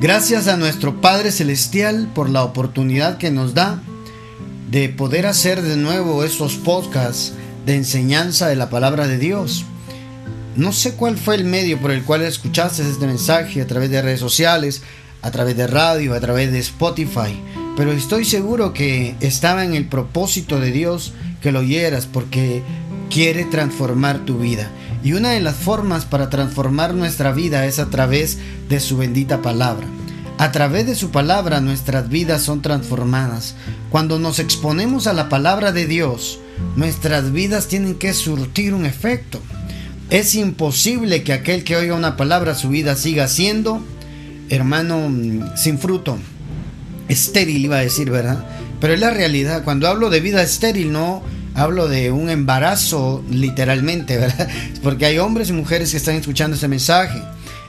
[0.00, 3.82] Gracias a nuestro Padre Celestial por la oportunidad que nos da
[4.70, 7.32] de poder hacer de nuevo estos podcasts
[7.66, 9.64] de enseñanza de la palabra de Dios.
[10.54, 14.00] No sé cuál fue el medio por el cual escuchaste este mensaje a través de
[14.00, 14.82] redes sociales,
[15.20, 17.42] a través de radio, a través de Spotify,
[17.76, 21.12] pero estoy seguro que estaba en el propósito de Dios
[21.42, 22.62] que lo oyeras porque
[23.10, 24.70] quiere transformar tu vida.
[25.02, 28.38] Y una de las formas para transformar nuestra vida es a través
[28.68, 29.86] de su bendita palabra.
[30.38, 33.54] A través de su palabra nuestras vidas son transformadas.
[33.90, 36.38] Cuando nos exponemos a la palabra de Dios,
[36.76, 39.40] nuestras vidas tienen que surtir un efecto.
[40.10, 43.82] Es imposible que aquel que oiga una palabra su vida siga siendo,
[44.48, 45.10] hermano,
[45.56, 46.18] sin fruto.
[47.08, 48.44] Estéril iba a decir, ¿verdad?
[48.80, 49.64] Pero es la realidad.
[49.64, 51.22] Cuando hablo de vida estéril, no
[51.58, 54.48] hablo de un embarazo literalmente, ¿verdad?
[54.82, 57.20] Porque hay hombres y mujeres que están escuchando este mensaje.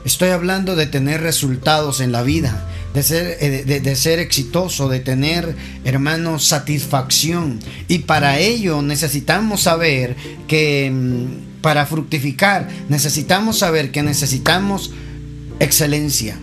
[0.05, 4.99] Estoy hablando de tener resultados en la vida, de ser, eh, de, ser exitoso, de
[4.99, 7.59] tener, hermano, satisfacción.
[7.87, 10.15] Y para ello necesitamos saber
[10.47, 14.91] que mm, para fructificar necesitamos saber que necesitamos
[15.59, 16.37] excelencia.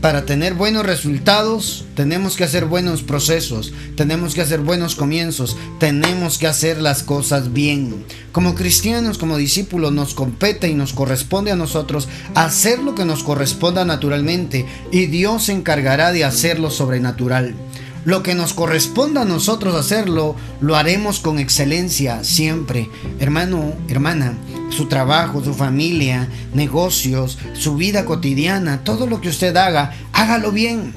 [0.00, 6.38] Para tener buenos resultados tenemos que hacer buenos procesos, tenemos que hacer buenos comienzos, tenemos
[6.38, 8.04] que hacer las cosas bien.
[8.30, 13.24] Como cristianos, como discípulos, nos compete y nos corresponde a nosotros hacer lo que nos
[13.24, 17.56] corresponda naturalmente y Dios se encargará de hacerlo sobrenatural.
[18.04, 22.88] Lo que nos corresponda a nosotros hacerlo, lo haremos con excelencia siempre.
[23.18, 24.38] Hermano, hermana,
[24.70, 30.94] su trabajo, su familia, negocios, su vida cotidiana, todo lo que usted haga, hágalo bien.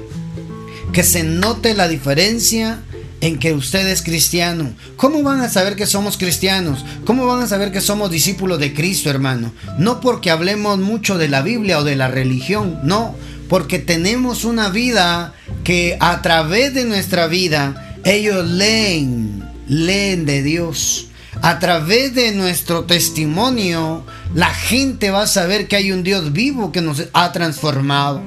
[0.92, 2.80] Que se note la diferencia
[3.20, 4.72] en que usted es cristiano.
[4.96, 6.84] ¿Cómo van a saber que somos cristianos?
[7.04, 9.52] ¿Cómo van a saber que somos discípulos de Cristo, hermano?
[9.78, 13.14] No porque hablemos mucho de la Biblia o de la religión, no,
[13.48, 15.34] porque tenemos una vida
[15.64, 21.09] que a través de nuestra vida ellos leen, leen de Dios.
[21.42, 26.70] A través de nuestro testimonio, la gente va a saber que hay un Dios vivo
[26.70, 28.20] que nos ha transformado.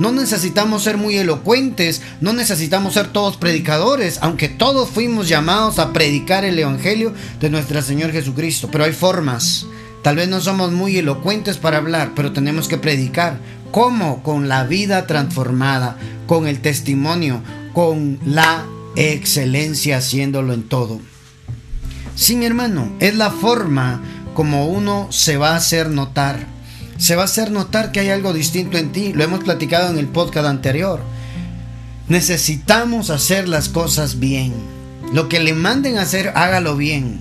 [0.00, 5.92] No necesitamos ser muy elocuentes, no necesitamos ser todos predicadores, aunque todos fuimos llamados a
[5.92, 8.70] predicar el Evangelio de nuestro Señor Jesucristo.
[8.72, 9.66] Pero hay formas.
[10.02, 13.40] Tal vez no somos muy elocuentes para hablar, pero tenemos que predicar.
[13.72, 14.22] ¿Cómo?
[14.22, 17.42] Con la vida transformada, con el testimonio,
[17.74, 18.64] con la
[18.96, 21.13] excelencia haciéndolo en todo.
[22.14, 24.00] Sí, mi hermano, es la forma
[24.34, 26.46] como uno se va a hacer notar.
[26.96, 29.12] Se va a hacer notar que hay algo distinto en ti.
[29.12, 31.00] Lo hemos platicado en el podcast anterior.
[32.08, 34.52] Necesitamos hacer las cosas bien.
[35.12, 37.18] Lo que le manden a hacer, hágalo bien.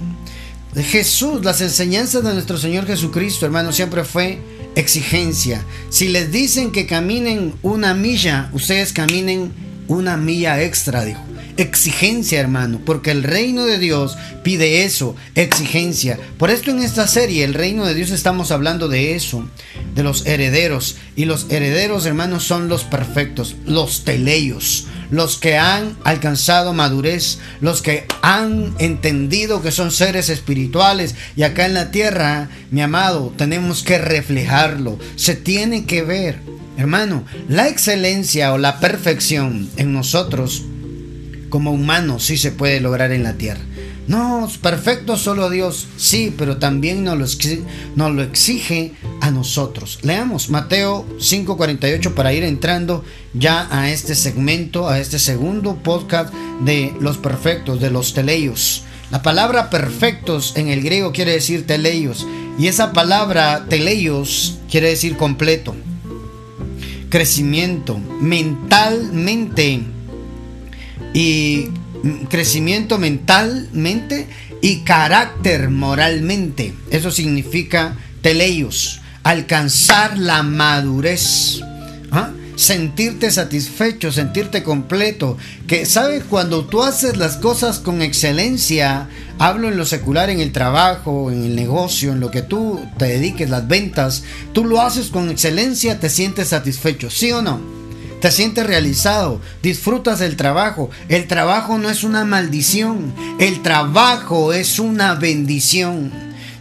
[0.75, 4.41] Jesús, las enseñanzas de nuestro Señor Jesucristo, hermano, siempre fue
[4.75, 5.63] exigencia.
[5.89, 9.53] Si les dicen que caminen una milla, ustedes caminen
[9.87, 11.21] una milla extra, dijo.
[11.55, 16.19] Exigencia, hermano, porque el reino de Dios pide eso, exigencia.
[16.37, 19.47] Por esto en esta serie, el reino de Dios, estamos hablando de eso,
[19.93, 20.97] de los herederos.
[21.15, 27.83] Y los herederos, hermanos, son los perfectos, los teleios, los que han alcanzado madurez, los
[27.83, 31.13] que han entendido que son seres espirituales.
[31.35, 34.97] Y acá en la tierra, mi amado, tenemos que reflejarlo.
[35.15, 36.39] Se tiene que ver.
[36.77, 40.63] Hermano, la excelencia o la perfección en nosotros
[41.53, 43.61] como humanos sí se puede lograr en la tierra.
[44.07, 47.61] No, perfecto solo Dios, sí, pero también nos lo, exige,
[47.95, 49.99] nos lo exige a nosotros.
[50.01, 53.05] Leamos Mateo 5:48 para ir entrando
[53.35, 58.81] ya a este segmento, a este segundo podcast de los perfectos, de los teleios.
[59.11, 62.25] La palabra perfectos en el griego quiere decir teleios
[62.57, 65.75] y esa palabra teleios quiere decir completo,
[67.09, 69.83] crecimiento, mentalmente
[71.13, 71.69] y
[72.29, 74.27] crecimiento mentalmente
[74.61, 76.73] y carácter moralmente.
[76.89, 81.61] Eso significa teleios, alcanzar la madurez.
[82.11, 82.31] ¿Ah?
[82.55, 85.37] sentirte satisfecho, sentirte completo.
[85.67, 89.09] Que sabes, cuando tú haces las cosas con excelencia,
[89.39, 93.05] hablo en lo secular, en el trabajo, en el negocio, en lo que tú te
[93.05, 94.23] dediques, las ventas,
[94.53, 97.82] tú lo haces con excelencia, te sientes satisfecho, ¿sí o no?
[98.23, 100.89] Te sientes realizado, disfrutas del trabajo.
[101.09, 106.09] El trabajo no es una maldición, el trabajo es una bendición.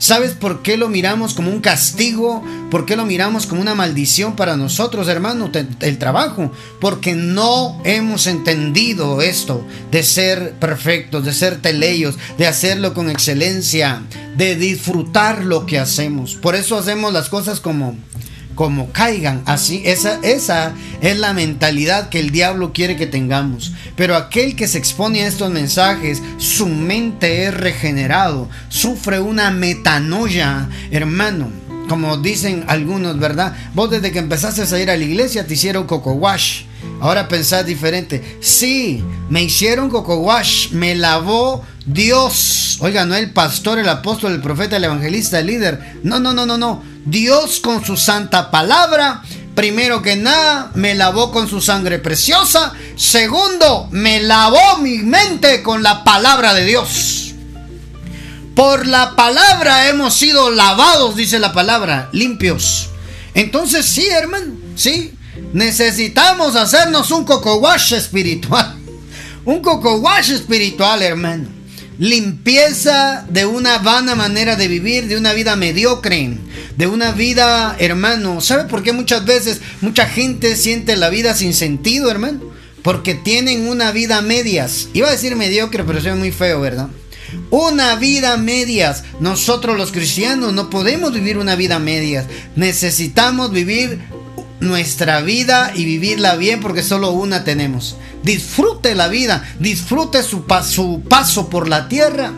[0.01, 2.43] ¿Sabes por qué lo miramos como un castigo?
[2.69, 6.51] ¿Por qué lo miramos como una maldición para nosotros, hermano, el trabajo?
[6.81, 14.03] Porque no hemos entendido esto de ser perfectos, de ser teleios, de hacerlo con excelencia,
[14.37, 16.35] de disfrutar lo que hacemos.
[16.35, 17.97] Por eso hacemos las cosas como
[18.55, 19.43] como caigan.
[19.47, 23.73] Así, esa, esa es la mentalidad que el diablo quiere que tengamos.
[23.97, 30.69] Pero aquel que se expone a estos mensajes, su mente es regenerado, sufre una metanoia,
[30.91, 31.51] hermano.
[31.89, 33.55] Como dicen algunos, ¿verdad?
[33.75, 36.63] Vos desde que empezaste a ir a la iglesia te hicieron coco wash.
[37.01, 38.39] Ahora pensás diferente.
[38.41, 42.79] Sí, me hicieron coco wash, me lavó Dios.
[42.81, 45.99] Oiga, no el pastor, el apóstol, el profeta, el evangelista, el líder.
[46.03, 46.83] No, no, no, no, no.
[47.05, 49.23] Dios con su santa palabra,
[49.55, 52.73] primero que nada, me lavó con su sangre preciosa.
[52.97, 57.35] Segundo, me lavó mi mente con la palabra de Dios.
[58.55, 62.91] Por la palabra hemos sido lavados, dice la palabra, limpios.
[63.35, 65.13] Entonces sí, hermano, sí,
[65.53, 68.77] necesitamos hacernos un coco wash espiritual.
[69.45, 71.62] Un coco wash espiritual, hermano
[72.03, 76.37] limpieza de una vana manera de vivir, de una vida mediocre,
[76.77, 78.41] de una vida, hermano.
[78.41, 82.41] ¿Sabe por qué muchas veces mucha gente siente la vida sin sentido, hermano?
[82.83, 84.89] Porque tienen una vida medias.
[84.95, 86.89] Iba a decir mediocre, pero es muy feo, ¿verdad?
[87.51, 89.05] Una vida medias.
[89.21, 92.27] Nosotros los cristianos no podemos vivir una vida medias.
[92.57, 94.01] Necesitamos vivir
[94.63, 97.97] nuestra vida y vivirla bien porque solo una tenemos.
[98.23, 102.33] Disfrute la vida, disfrute su, su paso por la tierra.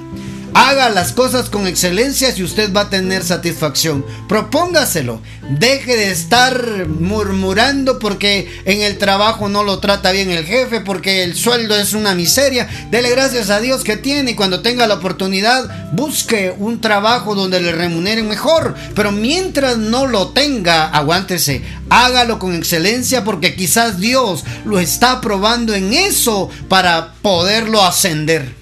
[0.57, 4.07] Haga las cosas con excelencia y usted va a tener satisfacción.
[4.29, 5.21] Propóngaselo.
[5.59, 11.25] Deje de estar murmurando porque en el trabajo no lo trata bien el jefe, porque
[11.25, 12.69] el sueldo es una miseria.
[12.93, 17.61] Dele gracias a Dios que tiene y cuando tenga la oportunidad, busque un trabajo donde
[17.61, 18.77] le remuneren mejor.
[18.95, 21.63] Pero mientras no lo tenga, aguántese.
[21.91, 28.55] Hágalo con excelencia porque quizás Dios lo está probando en eso para poderlo ascender.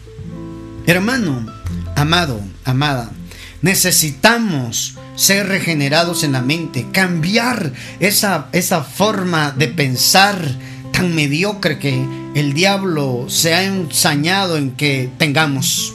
[0.87, 1.62] Hermano,
[1.95, 3.11] Amado, amada,
[3.61, 10.37] necesitamos ser regenerados en la mente, cambiar esa, esa forma de pensar
[10.93, 12.05] tan mediocre que
[12.35, 15.95] el diablo se ha ensañado en que tengamos.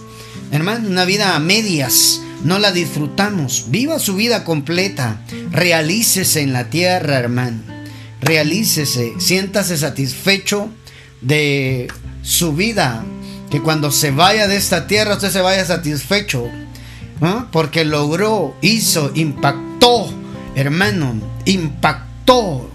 [0.51, 3.65] Hermano, una vida a medias, no la disfrutamos.
[3.69, 5.21] Viva su vida completa,
[5.51, 7.61] realícese en la tierra, hermano.
[8.21, 10.69] Realícese, siéntase satisfecho
[11.21, 11.87] de
[12.21, 13.03] su vida
[13.49, 16.49] que cuando se vaya de esta tierra usted se vaya satisfecho,
[17.51, 20.13] porque logró, hizo, impactó,
[20.55, 21.15] hermano,
[21.45, 22.69] impactó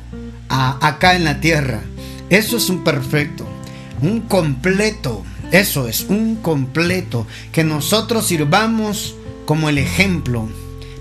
[0.49, 1.83] acá en la tierra.
[2.31, 3.47] Eso es un perfecto,
[4.01, 9.15] un completo, eso es, un completo, que nosotros sirvamos
[9.45, 10.49] como el ejemplo.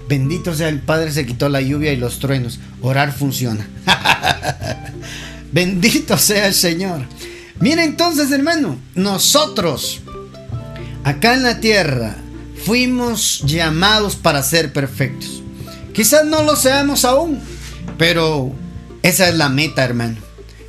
[0.09, 2.59] Bendito sea el Padre, se quitó la lluvia y los truenos.
[2.81, 3.65] Orar funciona.
[5.53, 7.06] Bendito sea el Señor.
[7.61, 10.01] Mira entonces, hermano, nosotros
[11.03, 12.17] acá en la tierra
[12.65, 15.43] fuimos llamados para ser perfectos.
[15.93, 17.39] Quizás no lo seamos aún,
[17.99, 18.51] pero
[19.03, 20.17] esa es la meta, hermano.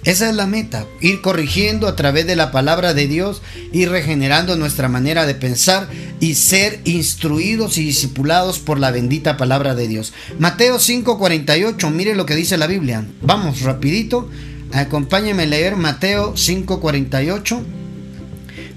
[0.04, 3.40] Esa es la meta, ir corrigiendo a través de la palabra de Dios,
[3.72, 9.76] ir regenerando nuestra manera de pensar y ser instruidos y discipulados por la bendita palabra
[9.76, 10.12] de Dios.
[10.40, 13.06] Mateo 5:48, mire lo que dice la Biblia.
[13.22, 14.28] Vamos rapidito
[14.72, 17.62] Acompáñeme a leer Mateo 5:48.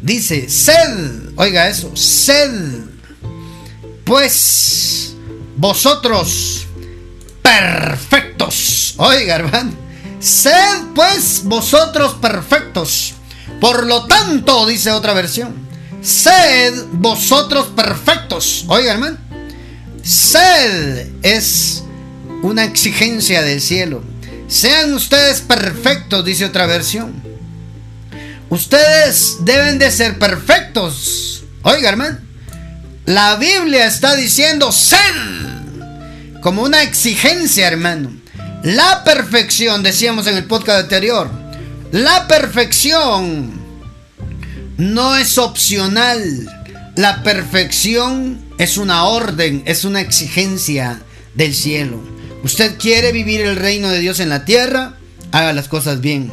[0.01, 2.81] Dice, sed, oiga eso, sed,
[4.03, 5.15] pues
[5.55, 6.67] vosotros
[7.41, 8.93] perfectos.
[8.97, 9.71] Oiga, hermano,
[10.19, 13.13] sed pues vosotros perfectos.
[13.61, 15.55] Por lo tanto, dice otra versión,
[16.01, 18.65] sed vosotros perfectos.
[18.67, 19.17] Oiga, hermano,
[20.03, 21.83] sed es
[22.43, 24.14] una exigencia del cielo
[24.47, 27.13] sean ustedes perfectos, dice otra versión.
[28.49, 31.43] Ustedes deben de ser perfectos.
[31.63, 32.19] Oiga, hermano.
[33.05, 34.99] La Biblia está diciendo ser
[36.41, 38.11] como una exigencia, hermano.
[38.63, 41.29] La perfección, decíamos en el podcast anterior,
[41.91, 43.61] la perfección
[44.77, 46.51] no es opcional.
[46.95, 51.01] La perfección es una orden, es una exigencia
[51.33, 52.14] del cielo.
[52.45, 54.93] Usted quiere vivir el reino de Dios en la tierra,
[55.31, 56.31] haga las cosas bien.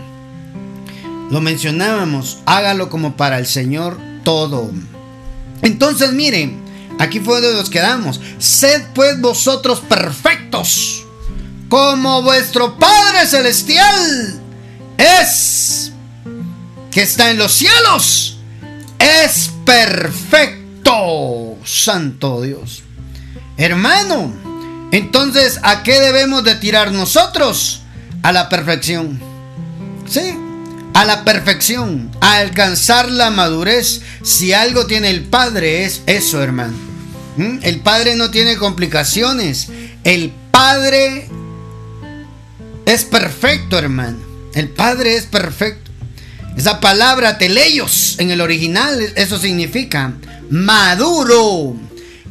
[1.30, 4.70] Lo mencionábamos, hágalo como para el Señor todo.
[5.62, 6.62] Entonces miren,
[6.98, 8.20] aquí fue donde nos quedamos.
[8.38, 11.02] Sed pues vosotros perfectos,
[11.70, 14.38] como vuestro Padre Celestial
[14.98, 15.92] es,
[16.90, 18.36] que está en los cielos,
[18.98, 22.82] es perfecto, Santo Dios.
[23.56, 24.41] Hermano,
[24.92, 27.80] entonces, ¿a qué debemos de tirar nosotros?
[28.22, 29.18] A la perfección.
[30.06, 30.34] Sí,
[30.92, 34.02] a la perfección, a alcanzar la madurez.
[34.22, 36.74] Si algo tiene el Padre es eso, hermano.
[37.38, 37.60] ¿Mm?
[37.62, 39.68] El Padre no tiene complicaciones.
[40.04, 41.26] El Padre
[42.84, 44.18] es perfecto, hermano.
[44.54, 45.90] El Padre es perfecto.
[46.54, 50.12] Esa palabra teleios en el original, eso significa
[50.50, 51.76] maduro.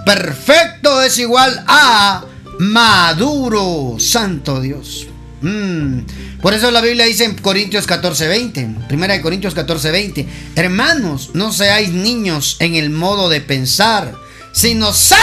[0.06, 2.26] Perfecto es igual a
[2.62, 3.96] maduro.
[4.00, 5.08] Santo Dios.
[5.42, 6.02] Mm.
[6.42, 11.32] Por eso la Biblia dice en Corintios 14, 20, primera de Corintios 14, 20, hermanos,
[11.34, 14.14] no seáis niños en el modo de pensar,
[14.52, 15.18] sino sed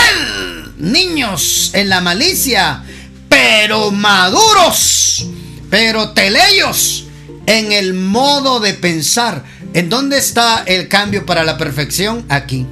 [0.78, 2.82] niños en la malicia,
[3.28, 5.26] pero maduros,
[5.70, 7.06] pero teleios
[7.46, 9.44] en el modo de pensar.
[9.74, 12.24] ¿En dónde está el cambio para la perfección?
[12.28, 12.66] Aquí.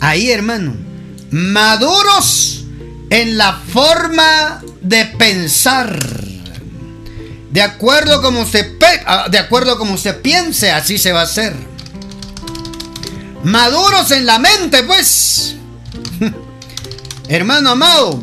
[0.00, 0.85] Ahí, hermano.
[1.30, 2.64] Maduros
[3.10, 5.98] en la forma de pensar.
[7.50, 11.54] De acuerdo como usted, ah, de acuerdo como usted piense, así se va a hacer.
[13.44, 15.56] Maduros en la mente, pues.
[17.28, 18.22] Hermano amado,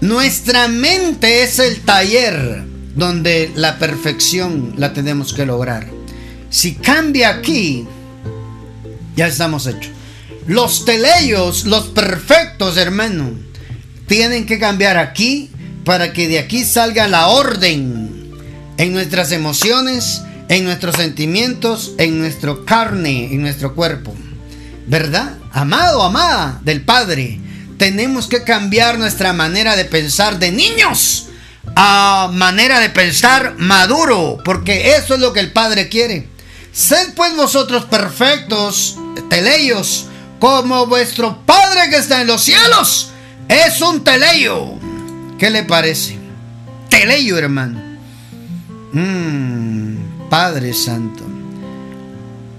[0.00, 5.86] nuestra mente es el taller donde la perfección la tenemos que lograr.
[6.48, 7.86] Si cambia aquí,
[9.16, 9.95] ya estamos hechos.
[10.46, 13.32] Los teleios, los perfectos, hermano,
[14.06, 15.50] tienen que cambiar aquí
[15.84, 18.30] para que de aquí salga la orden
[18.76, 24.14] en nuestras emociones, en nuestros sentimientos, en nuestro carne, en nuestro cuerpo.
[24.86, 25.38] ¿Verdad?
[25.52, 27.40] Amado, amada del Padre,
[27.76, 31.26] tenemos que cambiar nuestra manera de pensar de niños
[31.74, 36.28] a manera de pensar maduro, porque eso es lo que el Padre quiere.
[36.72, 38.96] Sed pues vosotros perfectos,
[39.28, 40.06] teleios,
[40.38, 43.10] como vuestro Padre que está en los cielos
[43.48, 44.74] es un teleyo.
[45.38, 46.18] ¿Qué le parece?
[46.88, 47.80] Teleyo, hermano.
[48.92, 51.24] Mm, Padre Santo.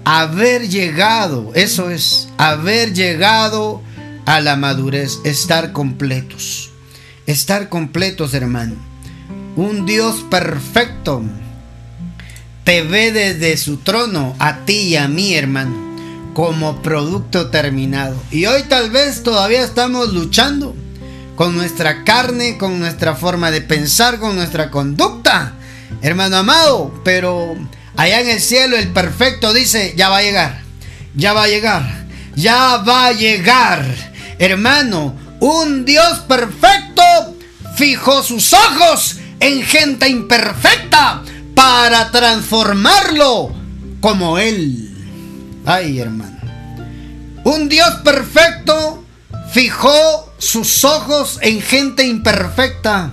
[0.04, 3.82] Haber llegado, eso es, haber llegado
[4.24, 6.70] a la madurez, estar completos.
[7.26, 8.76] Estar completos, hermano.
[9.56, 11.22] Un Dios perfecto
[12.64, 15.87] te ve desde su trono a ti y a mí, hermano
[16.34, 18.16] como producto terminado.
[18.30, 20.74] Y hoy tal vez todavía estamos luchando
[21.36, 25.54] con nuestra carne, con nuestra forma de pensar, con nuestra conducta,
[26.02, 27.00] hermano amado.
[27.04, 27.56] Pero
[27.96, 30.62] allá en el cielo el perfecto dice, ya va a llegar,
[31.14, 33.84] ya va a llegar, ya va a llegar.
[34.38, 37.02] Hermano, un Dios perfecto
[37.76, 41.22] fijó sus ojos en gente imperfecta
[41.54, 43.52] para transformarlo
[44.00, 44.87] como Él.
[45.68, 46.38] Ay, hermano.
[47.44, 49.04] Un Dios perfecto
[49.52, 53.12] fijó sus ojos en gente imperfecta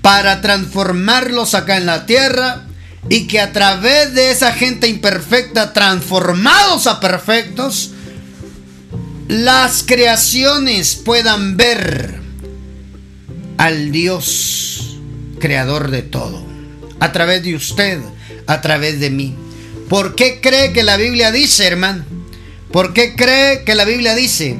[0.00, 2.62] para transformarlos acá en la tierra
[3.10, 7.90] y que a través de esa gente imperfecta transformados a perfectos,
[9.28, 12.20] las creaciones puedan ver
[13.58, 14.96] al Dios
[15.40, 16.42] creador de todo,
[17.00, 18.00] a través de usted,
[18.46, 19.43] a través de mí.
[19.88, 22.04] ¿Por qué cree que la Biblia dice, hermano?
[22.72, 24.56] ¿Por qué cree que la Biblia dice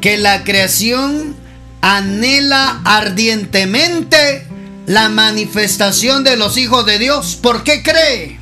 [0.00, 1.36] que la creación
[1.80, 4.46] anhela ardientemente
[4.86, 7.36] la manifestación de los hijos de Dios?
[7.36, 8.38] ¿Por qué cree?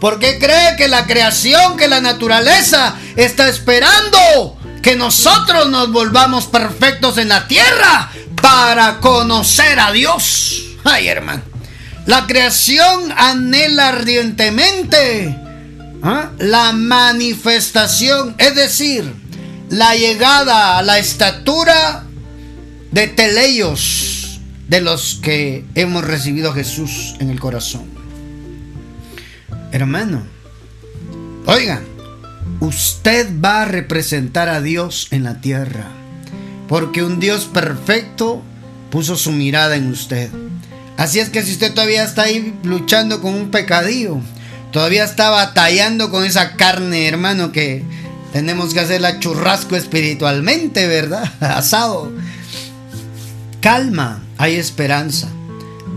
[0.00, 6.46] ¿Por qué cree que la creación, que la naturaleza está esperando que nosotros nos volvamos
[6.46, 8.10] perfectos en la tierra
[8.42, 10.64] para conocer a Dios?
[10.82, 11.51] Ay, hermano.
[12.06, 15.38] La creación anhela ardientemente
[16.02, 16.30] ¿ah?
[16.38, 19.04] la manifestación, es decir,
[19.70, 22.04] la llegada a la estatura
[22.90, 27.84] de teleios de los que hemos recibido Jesús en el corazón.
[29.70, 30.22] Hermano,
[31.46, 31.84] oigan,
[32.60, 35.86] usted va a representar a Dios en la tierra,
[36.68, 38.42] porque un Dios perfecto
[38.90, 40.30] puso su mirada en usted.
[40.96, 44.18] Así es que si usted todavía está ahí luchando con un pecadillo,
[44.72, 47.82] todavía está batallando con esa carne, hermano, que
[48.32, 51.32] tenemos que hacerla churrasco espiritualmente, ¿verdad?
[51.40, 52.12] Asado.
[53.60, 55.28] Calma, hay esperanza.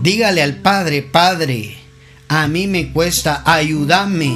[0.02, 1.76] Dígale al Padre, Padre,
[2.28, 4.34] a mí me cuesta, ayúdame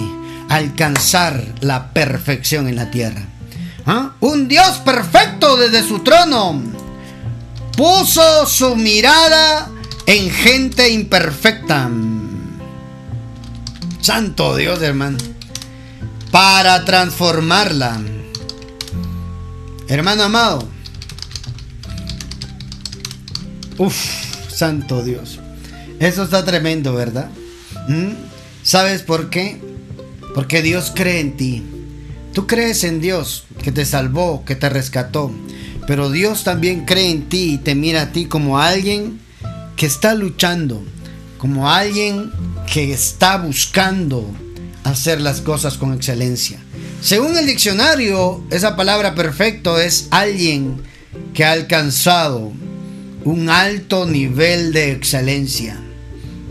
[0.48, 3.22] a alcanzar la perfección en la tierra.
[3.86, 4.12] ¿Ah?
[4.20, 6.60] Un Dios perfecto desde su trono
[7.76, 9.70] puso su mirada
[10.06, 11.90] en gente imperfecta.
[14.00, 15.18] Santo Dios, hermano.
[16.30, 18.00] Para transformarla.
[19.88, 20.68] Hermano amado.
[23.78, 23.96] Uf,
[24.48, 25.40] santo Dios.
[25.98, 27.28] Eso está tremendo, ¿verdad?
[27.88, 28.12] ¿Mm?
[28.62, 29.60] ¿Sabes por qué?
[30.34, 31.64] Porque Dios cree en ti.
[32.32, 35.32] Tú crees en Dios que te salvó, que te rescató.
[35.86, 39.18] pero Dios también cree en ti y te mira a ti como alguien
[39.80, 40.84] que está luchando,
[41.38, 42.30] como alguien
[42.70, 44.30] que está buscando
[44.84, 46.58] hacer las cosas con excelencia.
[47.00, 50.82] Según el diccionario, esa palabra perfecto es alguien
[51.32, 52.52] que ha alcanzado
[53.24, 55.80] un alto nivel de excelencia.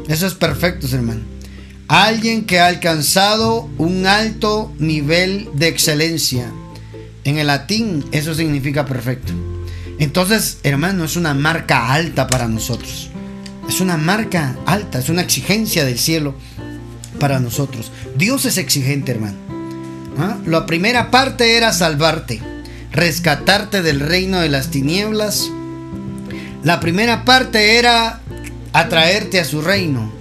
[0.07, 1.21] Eso es perfecto, hermano.
[1.87, 6.51] Alguien que ha alcanzado un alto nivel de excelencia.
[7.25, 9.33] En el latín eso significa perfecto.
[9.99, 13.11] Entonces, hermano, es una marca alta para nosotros.
[13.69, 16.33] Es una marca alta, es una exigencia del cielo
[17.19, 17.91] para nosotros.
[18.17, 19.37] Dios es exigente, hermano.
[20.17, 20.39] ¿Ah?
[20.47, 22.41] La primera parte era salvarte,
[22.91, 25.51] rescatarte del reino de las tinieblas.
[26.63, 28.21] La primera parte era
[28.73, 30.11] atraerte a su reino.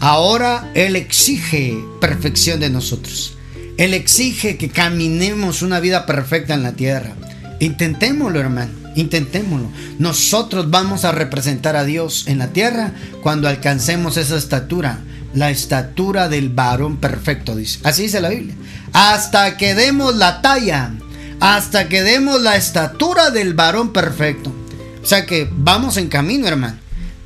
[0.00, 3.38] Ahora Él exige perfección de nosotros.
[3.78, 7.14] Él exige que caminemos una vida perfecta en la tierra.
[7.58, 8.87] Intentémoslo, hermano.
[8.98, 9.70] Intentémoslo.
[10.00, 12.90] Nosotros vamos a representar a Dios en la tierra
[13.22, 14.98] cuando alcancemos esa estatura.
[15.34, 17.56] La estatura del varón perfecto.
[17.84, 18.56] Así dice la Biblia.
[18.92, 20.90] Hasta que demos la talla.
[21.38, 24.52] Hasta que demos la estatura del varón perfecto.
[25.00, 26.78] O sea que vamos en camino, hermano.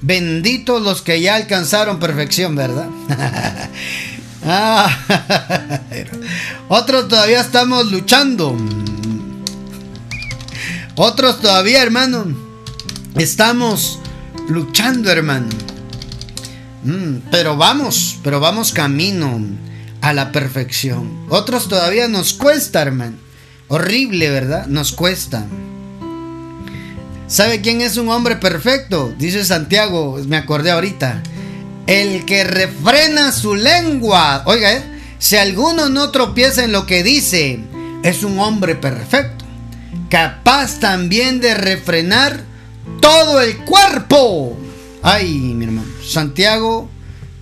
[0.02, 2.88] Benditos los que ya alcanzaron perfección, ¿verdad?
[4.45, 4.99] ah,
[6.69, 8.59] otros todavía estamos luchando.
[10.96, 12.26] Otros todavía, hermano,
[13.16, 13.99] estamos
[14.49, 15.49] luchando, hermano.
[16.84, 19.40] Mm, pero vamos, pero vamos camino
[20.02, 21.26] a la perfección.
[21.30, 23.16] Otros todavía nos cuesta, hermano.
[23.68, 24.66] Horrible, ¿verdad?
[24.66, 25.46] Nos cuesta.
[27.26, 29.14] ¿Sabe quién es un hombre perfecto?
[29.16, 31.22] Dice Santiago, me acordé ahorita.
[31.87, 34.42] El que refrena su lengua.
[34.44, 34.82] Oiga, ¿eh?
[35.18, 37.61] si alguno no tropieza en lo que dice,
[38.02, 39.41] es un hombre perfecto.
[40.08, 42.45] Capaz también de refrenar
[43.00, 44.58] todo el cuerpo.
[45.02, 45.88] Ay, mi hermano.
[46.04, 46.90] Santiago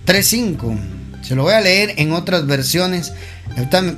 [0.05, 1.23] 3.5.
[1.23, 3.13] Se lo voy a leer en otras versiones.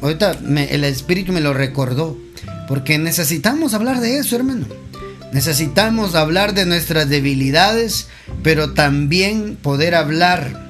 [0.01, 0.31] Ahorita,
[0.69, 2.17] el Espíritu me lo recordó.
[2.67, 4.65] Porque necesitamos hablar de eso, hermano.
[5.31, 8.07] Necesitamos hablar de nuestras debilidades,
[8.43, 10.69] pero también poder hablar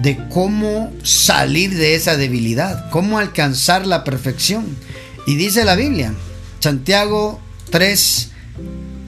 [0.00, 4.64] de cómo salir de esa debilidad, cómo alcanzar la perfección.
[5.26, 6.14] Y dice la Biblia,
[6.60, 8.30] Santiago 3,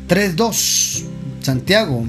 [0.09, 1.05] 3, 2,
[1.41, 2.05] Santiago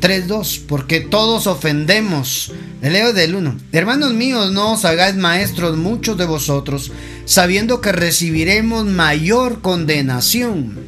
[0.00, 2.52] 3, 2, porque todos ofendemos.
[2.82, 3.56] Le leo del 1.
[3.72, 6.92] Hermanos míos, no os hagáis maestros muchos de vosotros,
[7.24, 10.86] sabiendo que recibiremos mayor condenación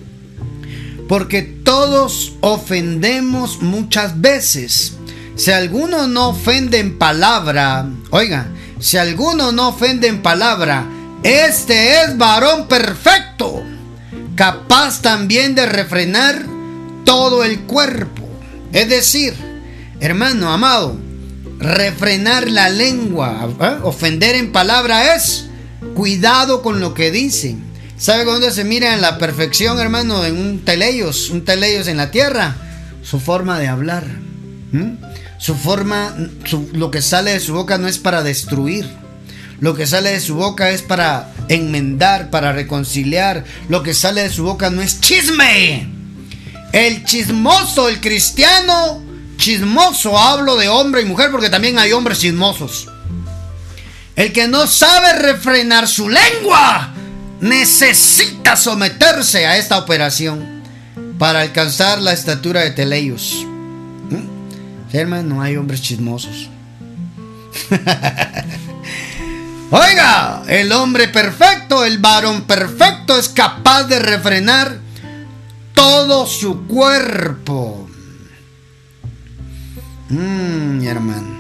[1.09, 4.93] porque todos ofendemos muchas veces.
[5.35, 10.87] Si alguno no ofende en palabra, oiga, si alguno no ofende en palabra,
[11.23, 13.63] este es varón perfecto,
[14.35, 16.45] capaz también de refrenar
[17.05, 18.29] todo el cuerpo.
[18.73, 19.35] Es decir,
[20.01, 20.99] hermano amado,
[21.59, 23.77] refrenar la lengua, ¿eh?
[23.83, 25.47] ofender en palabra es
[25.95, 30.25] cuidado con lo que dicen ¿Sabe dónde se mira en la perfección, hermano?
[30.25, 32.55] En un teleios, un teleios en la tierra.
[33.03, 34.05] Su forma de hablar.
[35.39, 36.15] Su forma,
[36.75, 38.89] lo que sale de su boca no es para destruir.
[39.61, 43.45] Lo que sale de su boca es para enmendar, para reconciliar.
[43.69, 45.89] Lo que sale de su boca no es chisme.
[46.73, 49.03] El chismoso, el cristiano
[49.39, 52.89] chismoso, hablo de hombre y mujer porque también hay hombres chismosos.
[54.17, 56.93] El que no sabe refrenar su lengua
[57.41, 60.63] necesita someterse a esta operación
[61.19, 63.47] para alcanzar la estatura de Teleios.
[64.11, 64.95] ¿Mm?
[64.97, 66.51] Hermano, no hay hombres chismosos.
[69.71, 74.79] Oiga, el hombre perfecto, el varón perfecto es capaz de refrenar
[75.75, 77.89] todo su cuerpo.
[80.09, 81.37] Mmm, hermano.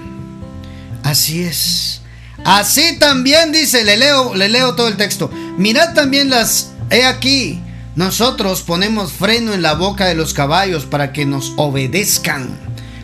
[1.02, 2.02] Así es.
[2.44, 5.30] Así también dice, le leo, le leo todo el texto.
[5.56, 7.62] Mirad también las, he aquí,
[7.96, 12.48] nosotros ponemos freno en la boca de los caballos para que nos obedezcan.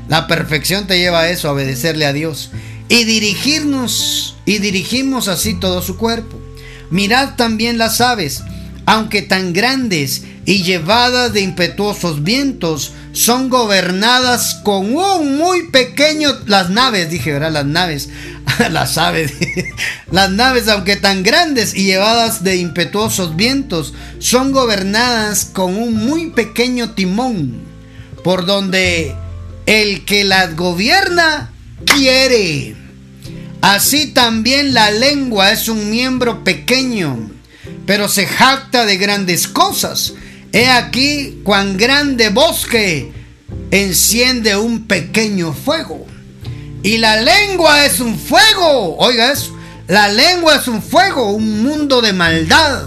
[0.07, 2.51] La perfección te lleva a eso, a obedecerle a Dios.
[2.89, 6.39] Y dirigirnos, y dirigimos así todo su cuerpo.
[6.91, 8.43] Mirad también las aves,
[8.87, 16.69] aunque tan grandes y llevadas de impetuosos vientos, son gobernadas con un muy pequeño, las
[16.71, 17.53] naves, dije, ¿verdad?
[17.53, 18.09] Las naves,
[18.71, 19.33] las aves,
[20.11, 26.31] las naves, aunque tan grandes y llevadas de impetuosos vientos, son gobernadas con un muy
[26.31, 27.63] pequeño timón,
[28.23, 29.15] por donde
[29.67, 31.54] el que las gobierna
[31.85, 32.77] quiere.
[33.61, 37.31] Así también la lengua es un miembro pequeño,
[37.87, 40.15] pero se jacta de grandes cosas
[40.55, 43.13] He aquí cuán grande bosque
[43.73, 46.07] enciende un pequeño fuego.
[46.85, 48.97] Y la lengua es un fuego.
[48.99, 49.53] Oiga eso.
[49.89, 52.85] La lengua es un fuego, un mundo de maldad.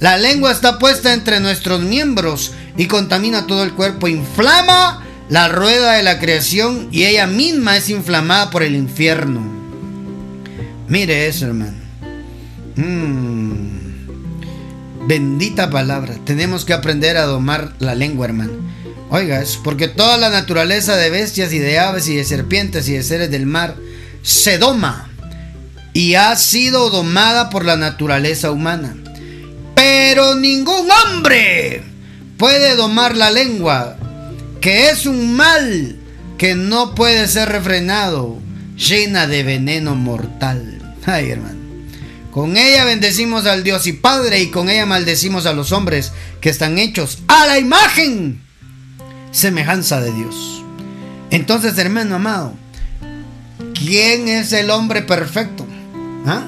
[0.00, 4.08] La lengua está puesta entre nuestros miembros y contamina todo el cuerpo.
[4.08, 9.42] Inflama la rueda de la creación y ella misma es inflamada por el infierno.
[10.88, 11.78] Mire eso, hermano.
[12.76, 13.72] Mm.
[15.06, 16.14] Bendita palabra.
[16.24, 18.52] Tenemos que aprender a domar la lengua, hermano.
[19.10, 22.94] Oiga, es porque toda la naturaleza de bestias y de aves y de serpientes y
[22.94, 23.76] de seres del mar
[24.22, 25.10] se doma
[25.92, 28.96] y ha sido domada por la naturaleza humana.
[29.74, 31.82] Pero ningún hombre
[32.38, 33.96] puede domar la lengua,
[34.62, 35.96] que es un mal
[36.38, 38.38] que no puede ser refrenado,
[38.76, 40.94] llena de veneno mortal.
[41.04, 41.60] Ay, hermano.
[42.30, 46.48] Con ella bendecimos al Dios y Padre y con ella maldecimos a los hombres que
[46.48, 48.40] están hechos a la imagen,
[49.32, 50.62] semejanza de Dios.
[51.30, 52.54] Entonces, hermano amado,
[53.74, 55.66] ¿quién es el hombre perfecto?
[56.24, 56.44] ¿Ah?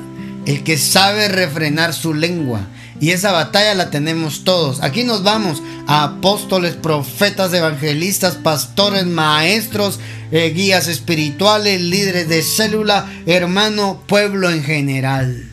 [0.47, 2.61] El que sabe refrenar su lengua.
[3.05, 4.83] Y esa batalla la tenemos todos.
[4.83, 10.01] Aquí nos vamos a apóstoles, profetas, evangelistas, pastores, maestros,
[10.33, 15.51] eh, guías espirituales, líderes de célula, hermano, pueblo en general.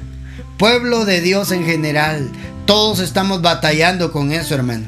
[0.58, 2.30] Pueblo de Dios en general.
[2.66, 4.88] Todos estamos batallando con eso, hermano.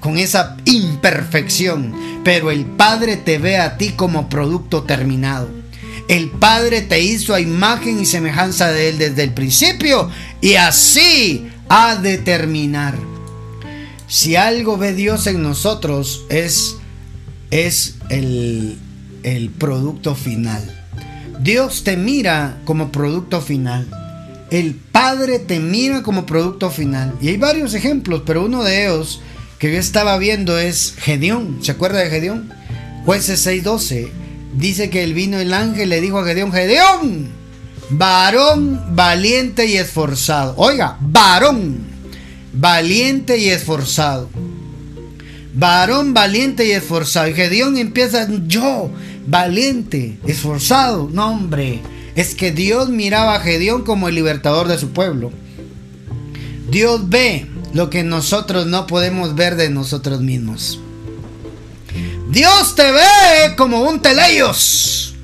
[0.00, 1.94] Con esa imperfección.
[2.24, 5.48] Pero el Padre te ve a ti como producto terminado.
[6.08, 11.46] El Padre te hizo a imagen y semejanza de Él desde el principio y así
[11.70, 12.98] ha de terminar.
[14.08, 16.76] Si algo ve Dios en nosotros es,
[17.52, 18.76] es el,
[19.22, 20.76] el producto final.
[21.40, 23.88] Dios te mira como producto final.
[24.50, 27.14] El Padre te mira como producto final.
[27.22, 29.22] Y hay varios ejemplos, pero uno de ellos
[29.60, 31.60] que yo estaba viendo es Gedeón.
[31.62, 32.52] ¿Se acuerda de Gedeón?
[33.04, 34.10] Jueces 6:12
[34.56, 37.39] dice que el vino el ángel le dijo a Gedeón, Gedeón,
[37.90, 40.54] varón valiente y esforzado.
[40.56, 41.78] Oiga, varón,
[42.52, 44.28] valiente y esforzado.
[45.54, 47.28] Varón valiente y esforzado.
[47.28, 48.90] Y Gedeón empieza, yo,
[49.26, 51.08] valiente, esforzado.
[51.12, 51.80] No, hombre,
[52.14, 55.32] es que Dios miraba a Gedeón como el libertador de su pueblo.
[56.70, 60.80] Dios ve lo que nosotros no podemos ver de nosotros mismos.
[62.30, 65.14] Dios te ve como un teleios.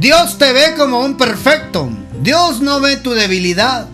[0.00, 1.88] Dios te ve como un perfecto.
[2.22, 3.88] Dios no ve tu debilidad.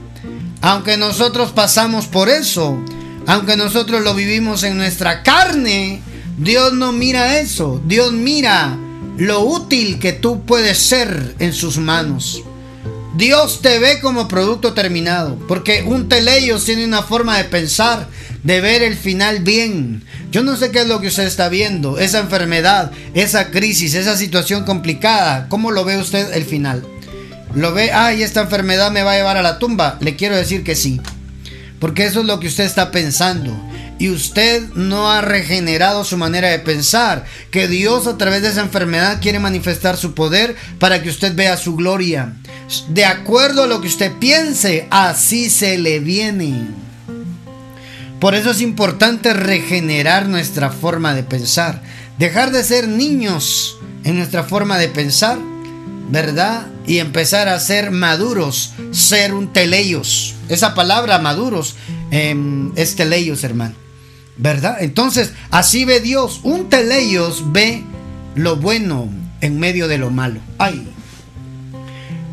[0.61, 2.79] Aunque nosotros pasamos por eso,
[3.27, 6.01] aunque nosotros lo vivimos en nuestra carne,
[6.39, 7.81] Dios no mira eso.
[7.85, 8.77] Dios mira
[9.19, 12.43] lo útil que tú puedes ser en sus manos.
[13.15, 18.09] Dios te ve como producto terminado, porque un teleios tiene una forma de pensar,
[18.43, 20.03] de ver el final bien.
[20.31, 24.17] Yo no sé qué es lo que usted está viendo, esa enfermedad, esa crisis, esa
[24.17, 25.47] situación complicada.
[25.51, 26.87] ¿Cómo lo ve usted el final?
[27.55, 29.99] ¿Lo ve, ay, esta enfermedad me va a llevar a la tumba?
[30.01, 31.01] Le quiero decir que sí.
[31.79, 33.55] Porque eso es lo que usted está pensando.
[33.99, 37.25] Y usted no ha regenerado su manera de pensar.
[37.51, 41.57] Que Dios a través de esa enfermedad quiere manifestar su poder para que usted vea
[41.57, 42.33] su gloria.
[42.89, 46.69] De acuerdo a lo que usted piense, así se le viene.
[48.19, 51.83] Por eso es importante regenerar nuestra forma de pensar,
[52.19, 55.39] dejar de ser niños en nuestra forma de pensar,
[56.09, 56.67] ¿verdad?
[56.87, 60.35] Y empezar a ser maduros, ser un teleios.
[60.49, 61.77] Esa palabra maduros
[62.11, 63.75] em, es teleios, hermano.
[64.37, 64.79] ¿Verdad?
[64.81, 66.41] Entonces, así ve Dios.
[66.43, 67.85] Un teleios ve
[68.35, 69.09] lo bueno
[69.41, 70.41] en medio de lo malo.
[70.59, 70.89] Ay.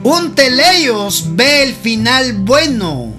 [0.03, 3.13] Un teleios ve el final bueno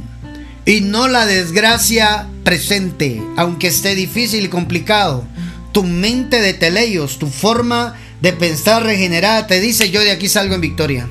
[0.65, 5.25] y no la desgracia presente, aunque esté difícil y complicado.
[5.73, 10.55] Tu mente de teleios, tu forma de pensar regenerada te dice yo de aquí salgo
[10.55, 11.09] en victoria.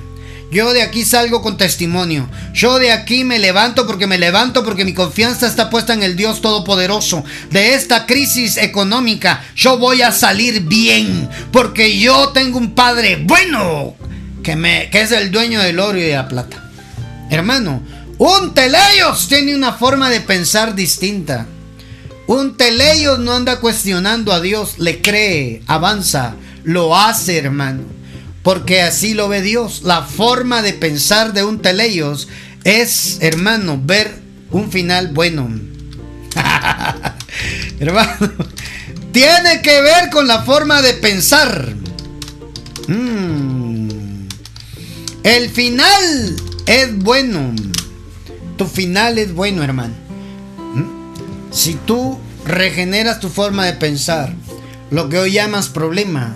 [0.52, 2.28] Yo de aquí salgo con testimonio.
[2.54, 6.16] Yo de aquí me levanto porque me levanto porque mi confianza está puesta en el
[6.16, 7.24] Dios Todopoderoso.
[7.52, 13.96] De esta crisis económica yo voy a salir bien porque yo tengo un Padre bueno
[14.42, 16.72] que, me, que es el dueño del oro y de la plata.
[17.30, 17.84] Hermano,
[18.18, 21.46] un teleios tiene una forma de pensar distinta.
[22.26, 27.99] Un teleios no anda cuestionando a Dios, le cree, avanza, lo hace, hermano.
[28.44, 29.82] Porque así lo ve Dios.
[29.84, 32.28] La forma de pensar de un teleios
[32.64, 34.20] es, hermano, ver
[34.52, 35.50] un final bueno.
[37.80, 38.34] hermano,
[39.12, 41.74] tiene que ver con la forma de pensar.
[42.88, 44.28] Mm.
[45.24, 47.54] El final es bueno
[48.60, 49.94] tu final es bueno, hermano.
[50.76, 50.84] ¿Mm?
[51.50, 54.34] Si tú regeneras tu forma de pensar,
[54.92, 56.36] lo que hoy llamas problema,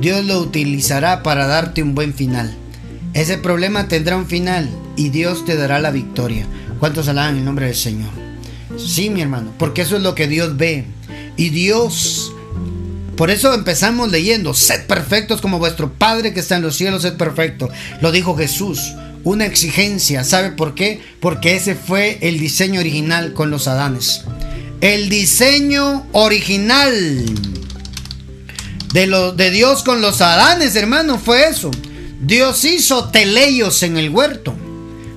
[0.00, 2.56] Dios lo utilizará para darte un buen final.
[3.12, 6.46] Ese problema tendrá un final y Dios te dará la victoria.
[6.78, 8.10] ¿Cuántos alaban el nombre del Señor?
[8.78, 10.86] Sí, mi hermano, porque eso es lo que Dios ve.
[11.36, 12.32] Y Dios,
[13.16, 17.18] por eso empezamos leyendo, sed perfectos como vuestro Padre que está en los cielos, sed
[17.18, 17.68] perfecto.
[18.00, 20.24] Lo dijo Jesús, una exigencia.
[20.24, 21.02] ¿Sabe por qué?
[21.20, 24.22] Porque ese fue el diseño original con los Adanes.
[24.80, 27.24] El diseño original
[28.92, 31.70] de, de Dios con los Adanes, hermano, fue eso.
[32.20, 34.54] Dios hizo teleios en el huerto.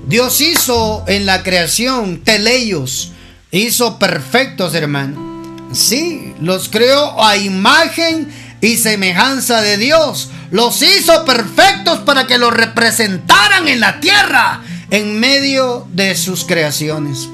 [0.08, 3.12] Dios hizo en la creación teleios.
[3.52, 5.70] Hizo perfectos, hermano.
[5.74, 8.32] Sí, los creó a imagen
[8.62, 10.30] y semejanza de Dios.
[10.52, 17.28] Los hizo perfectos para que los representaran en la tierra en medio de sus creaciones.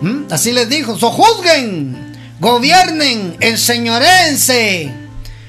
[0.00, 0.24] ¿Mm?
[0.30, 5.03] Así les dijo, sojuzguen, gobiernen, enseñorense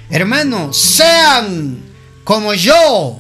[0.10, 1.80] Hermanos, sean
[2.24, 3.20] como yo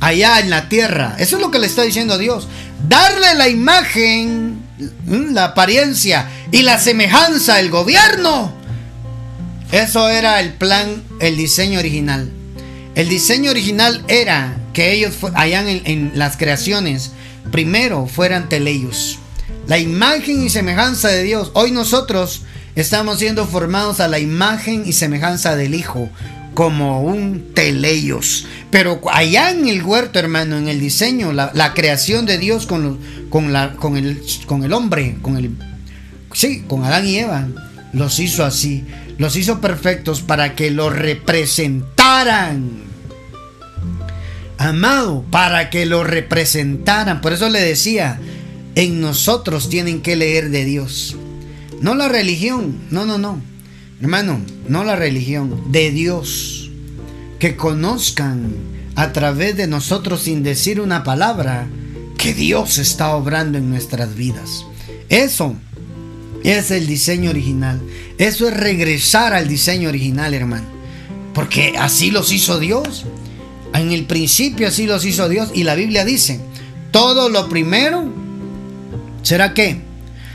[0.00, 1.16] allá en la tierra.
[1.18, 2.48] Eso es lo que le está diciendo Dios.
[2.88, 4.62] Darle la imagen,
[5.06, 8.52] la apariencia y la semejanza al gobierno.
[9.72, 12.30] Eso era el plan, el diseño original.
[12.94, 17.12] El diseño original era que ellos allá en, en las creaciones
[17.52, 19.18] primero fueran teleyos.
[19.66, 21.50] La imagen y semejanza de Dios.
[21.54, 22.42] Hoy nosotros
[22.76, 26.08] Estamos siendo formados a la imagen y semejanza del Hijo,
[26.54, 28.46] como un teleios.
[28.70, 33.54] Pero allá en el huerto, hermano, en el diseño, la, creación de Dios con, con,
[33.96, 35.50] el, con el hombre, con el.
[36.32, 37.48] Sí, con Adán y Eva,
[37.92, 38.84] los hizo así.
[39.18, 42.84] Los hizo perfectos para que lo representaran.
[44.58, 47.20] Amado, para que lo representaran.
[47.20, 48.20] Por eso le decía,
[48.76, 51.16] en nosotros tienen que leer de Dios.
[51.80, 53.40] No la religión, no, no, no.
[54.00, 56.70] Hermano, no la religión, de Dios.
[57.38, 58.52] Que conozcan
[58.96, 61.66] a través de nosotros sin decir una palabra
[62.18, 64.66] que Dios está obrando en nuestras vidas.
[65.08, 65.54] Eso
[66.44, 67.80] es el diseño original.
[68.18, 70.66] Eso es regresar al diseño original, hermano.
[71.32, 73.06] Porque así los hizo Dios.
[73.72, 75.50] En el principio así los hizo Dios.
[75.54, 76.40] Y la Biblia dice,
[76.90, 78.12] todo lo primero
[79.22, 79.80] será qué?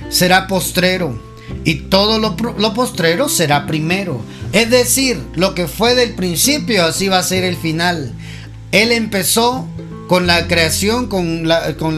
[0.10, 1.35] Será postrero
[1.66, 4.22] y todo lo, postrero será primero.
[4.54, 8.14] Es decir, lo que fue del principio, así va a ser el final.
[8.72, 9.68] Él empezó
[10.08, 11.44] con la creación, con,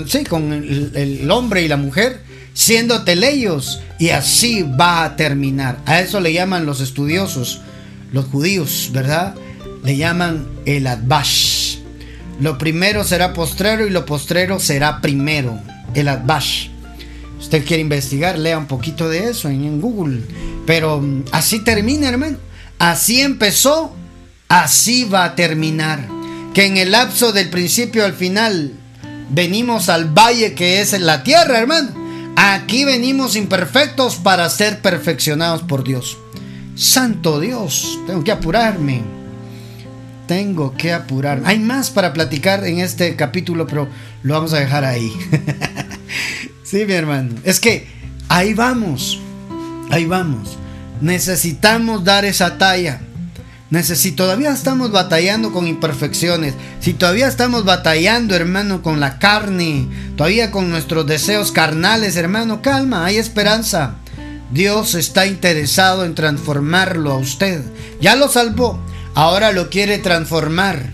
[0.07, 2.21] sí, con el, hombre y la mujer,
[2.53, 5.79] siendo teleios, y así va a terminar.
[5.85, 7.59] A eso le llaman los estudiosos,
[8.13, 9.35] los judíos, ¿verdad?
[9.83, 11.79] Le llaman el adbash.
[12.39, 15.59] Lo primero será postrero y lo postrero será primero,
[15.93, 16.69] el adbash
[17.47, 20.21] usted quiere investigar, lea un poquito de eso en, Google.
[20.65, 22.37] Pero mm, así termina, hermano.
[22.77, 23.95] Así empezó,
[24.49, 26.05] así va a terminar.
[26.53, 28.73] Que en el lapso del principio al final
[29.29, 31.89] venimos al valle que es la tierra, hermano.
[32.35, 36.17] Aquí venimos imperfectos para ser perfeccionados por Dios.
[36.75, 39.03] Santo Dios, tengo que apurarme.
[40.27, 41.47] Tengo que apurarme.
[41.47, 43.87] Hay más para platicar en este capítulo, pero
[44.23, 45.09] lo vamos a dejar ahí.
[46.69, 47.33] Sí, mi hermano.
[47.45, 47.87] Es que
[48.27, 49.21] ahí vamos.
[49.89, 50.57] Ahí vamos.
[50.99, 52.99] Necesitamos dar esa talla.
[53.71, 60.51] Si todavía estamos batallando con imperfecciones, si todavía estamos batallando, hermano, con la carne, todavía
[60.51, 63.95] con nuestros deseos carnales, hermano, calma, hay esperanza.
[64.51, 67.61] Dios está interesado en transformarlo a usted.
[68.01, 68.77] Ya lo salvó,
[69.15, 70.91] ahora lo quiere transformar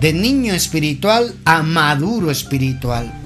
[0.00, 3.21] de niño espiritual a maduro espiritual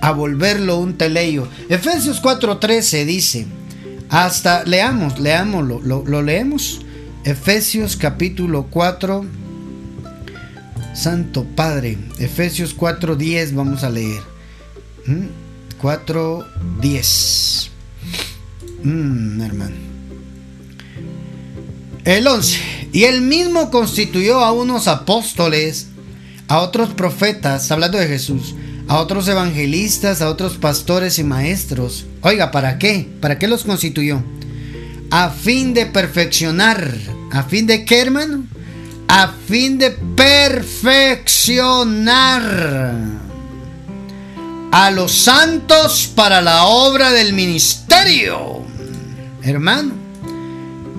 [0.00, 1.48] a volverlo un teleio.
[1.68, 3.46] Efesios 4:13 dice,
[4.08, 6.80] hasta leamos, leámoslo, lo, leemos.
[7.24, 9.26] Efesios capítulo 4,
[10.94, 14.22] Santo Padre, Efesios 4:10 vamos a leer.
[15.80, 17.70] 4:10.
[18.82, 18.88] ¿Mm?
[18.88, 19.76] mm, hermano.
[22.04, 22.58] El 11.
[22.92, 25.88] Y él mismo constituyó a unos apóstoles,
[26.48, 28.54] a otros profetas, hablando de Jesús,
[28.90, 32.06] a otros evangelistas, a otros pastores y maestros.
[32.22, 33.08] Oiga, ¿para qué?
[33.20, 34.20] ¿Para qué los constituyó?
[35.12, 36.92] A fin de perfeccionar.
[37.30, 38.42] ¿A fin de qué, hermano?
[39.06, 42.42] A fin de perfeccionar
[44.72, 48.64] a los santos para la obra del ministerio.
[49.44, 49.92] Hermano,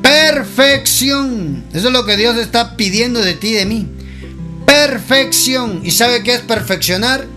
[0.02, 1.66] perfección.
[1.74, 3.86] Eso es lo que Dios está pidiendo de ti y de mí.
[4.66, 5.82] Perfección.
[5.84, 7.28] ¿Y sabe qué es perfeccionar?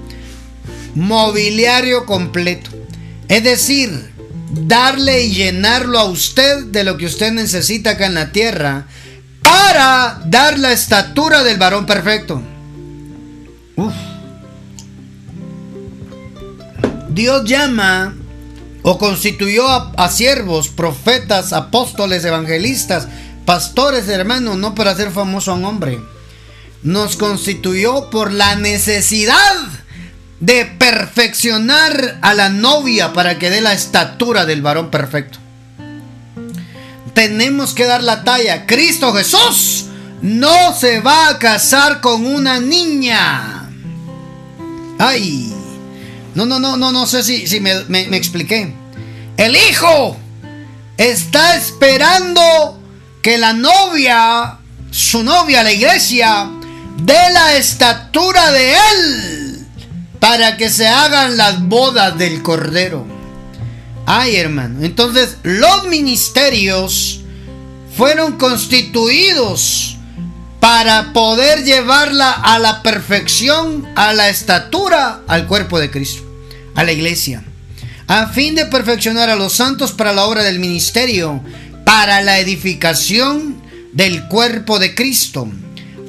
[0.94, 2.70] Mobiliario completo.
[3.28, 4.12] Es decir,
[4.50, 8.86] darle y llenarlo a usted de lo que usted necesita acá en la tierra
[9.42, 12.42] para dar la estatura del varón perfecto.
[17.08, 18.14] Dios llama
[18.82, 23.08] o constituyó a, siervos, profetas, apóstoles, evangelistas,
[23.44, 26.00] pastores, hermanos, no para hacer famoso a un hombre.
[26.82, 29.54] Nos constituyó por la necesidad
[30.40, 35.38] de perfeccionar a la novia para que dé la estatura del varón perfecto.
[37.14, 38.66] Tenemos que dar la talla.
[38.66, 39.86] Cristo Jesús
[40.20, 43.70] no se va a casar con una niña.
[44.98, 45.52] Ay.
[46.34, 48.74] No, no, no, no, no sé si, si me, me expliqué.
[49.36, 50.16] El hijo
[50.96, 52.80] está esperando
[53.22, 54.58] que la novia,
[54.90, 56.50] su novia, la iglesia,
[56.98, 59.43] dé la estatura de él
[60.24, 63.04] para que se hagan las bodas del cordero.
[64.06, 64.82] Ay, hermano.
[64.82, 67.20] Entonces, los ministerios
[67.94, 69.98] fueron constituidos
[70.60, 76.22] para poder llevarla a la perfección, a la estatura, al cuerpo de Cristo,
[76.74, 77.44] a la iglesia,
[78.06, 81.42] a fin de perfeccionar a los santos para la obra del ministerio,
[81.84, 83.60] para la edificación
[83.92, 85.50] del cuerpo de Cristo,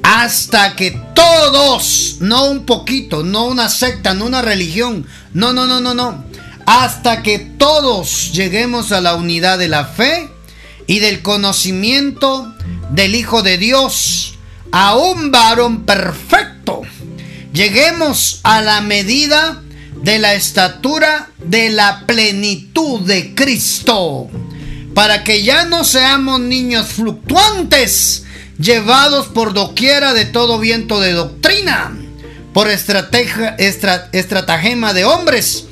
[0.08, 5.82] hasta que todos, no un poquito, no una secta, no una religión, no, no, no,
[5.82, 6.24] no, no,
[6.68, 10.30] hasta que todos lleguemos a la unidad de la fe
[10.86, 12.54] y del conocimiento
[12.92, 14.36] del Hijo de Dios,
[14.72, 16.84] a un varón perfecto.
[17.52, 19.64] Lleguemos a la medida
[20.04, 24.30] de la estatura de la plenitud de Cristo,
[24.94, 28.25] para que ya no seamos niños fluctuantes,
[28.58, 31.96] llevados por doquiera de todo viento de doctrina,
[32.54, 35.66] por estrategia, estratagema de hombres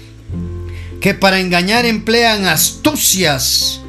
[0.99, 3.81] que para engañar emplean astucias,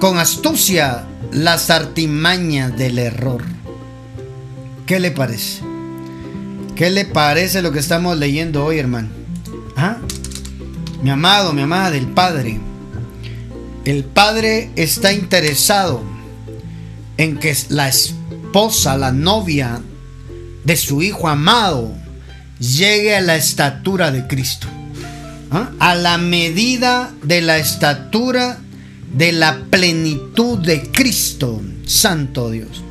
[0.00, 3.44] con astucia las artimañas del error.
[4.86, 5.60] ¿Qué le parece?
[6.74, 9.08] ¿Qué le parece lo que estamos leyendo hoy, hermano?
[9.76, 9.98] ¿Ah?
[11.02, 12.58] Mi amado, mi amada del Padre.
[13.84, 16.02] El Padre está interesado
[17.20, 19.82] en que la esposa, la novia
[20.64, 21.92] de su Hijo amado,
[22.58, 24.66] llegue a la estatura de Cristo.
[25.50, 25.70] ¿Ah?
[25.80, 28.58] A la medida de la estatura
[29.12, 32.82] de la plenitud de Cristo, Santo Dios.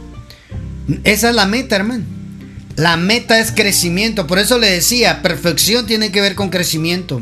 [1.03, 2.03] Esa es la meta, hermano.
[2.75, 4.27] La meta es crecimiento.
[4.27, 7.19] Por eso le decía, perfección tiene que ver con crecimiento.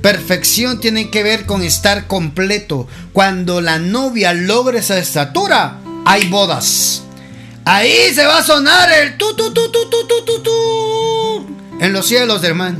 [0.00, 2.86] Perfección tiene que ver con estar completo.
[3.12, 7.02] Cuando la novia logra esa estatura, hay bodas.
[7.66, 12.06] Ahí se va a sonar el tu tu tu tu tu tu tu en los
[12.06, 12.78] cielos, hermano.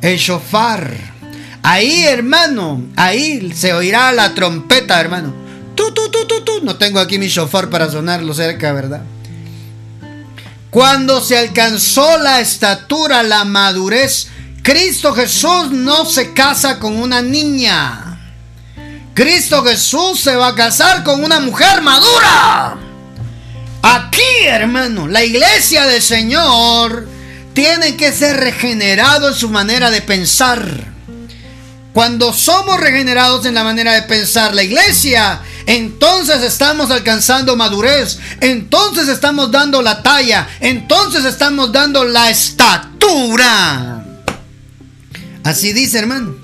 [0.00, 0.92] El shofar.
[1.62, 5.32] Ahí, hermano, ahí se oirá la trompeta, hermano.
[5.74, 6.60] Tu, tu, tu, tu, tu.
[6.62, 9.02] No tengo aquí mi shofar para sonarlo cerca, ¿verdad?
[10.70, 14.28] Cuando se alcanzó la estatura, la madurez,
[14.62, 18.03] Cristo Jesús no se casa con una niña.
[19.14, 22.76] Cristo Jesús se va a casar con una mujer madura.
[23.80, 27.06] Aquí, hermano, la iglesia del Señor
[27.52, 30.92] tiene que ser regenerado en su manera de pensar.
[31.92, 39.06] Cuando somos regenerados en la manera de pensar la iglesia, entonces estamos alcanzando madurez, entonces
[39.06, 44.04] estamos dando la talla, entonces estamos dando la estatura.
[45.44, 46.43] Así dice, hermano.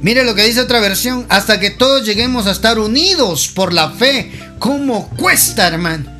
[0.00, 3.90] Mire lo que dice otra versión, hasta que todos lleguemos a estar unidos por la
[3.90, 4.30] fe.
[4.58, 6.16] ¿Cómo cuesta, hermano?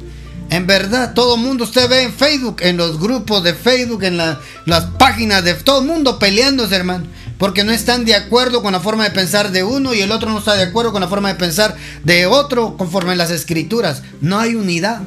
[0.51, 4.17] En verdad, todo el mundo, usted ve en Facebook, en los grupos de Facebook, en
[4.17, 7.07] las páginas de todo el mundo peleándose, hermano
[7.39, 10.29] porque no están de acuerdo con la forma de pensar de uno y el otro
[10.29, 14.03] no está de acuerdo con la forma de pensar de otro conforme las escrituras.
[14.21, 15.01] No hay unidad.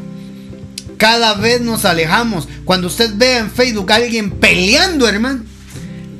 [0.98, 2.48] Cada vez nos alejamos.
[2.64, 5.44] Cuando usted vea en Facebook a alguien peleando, hermano,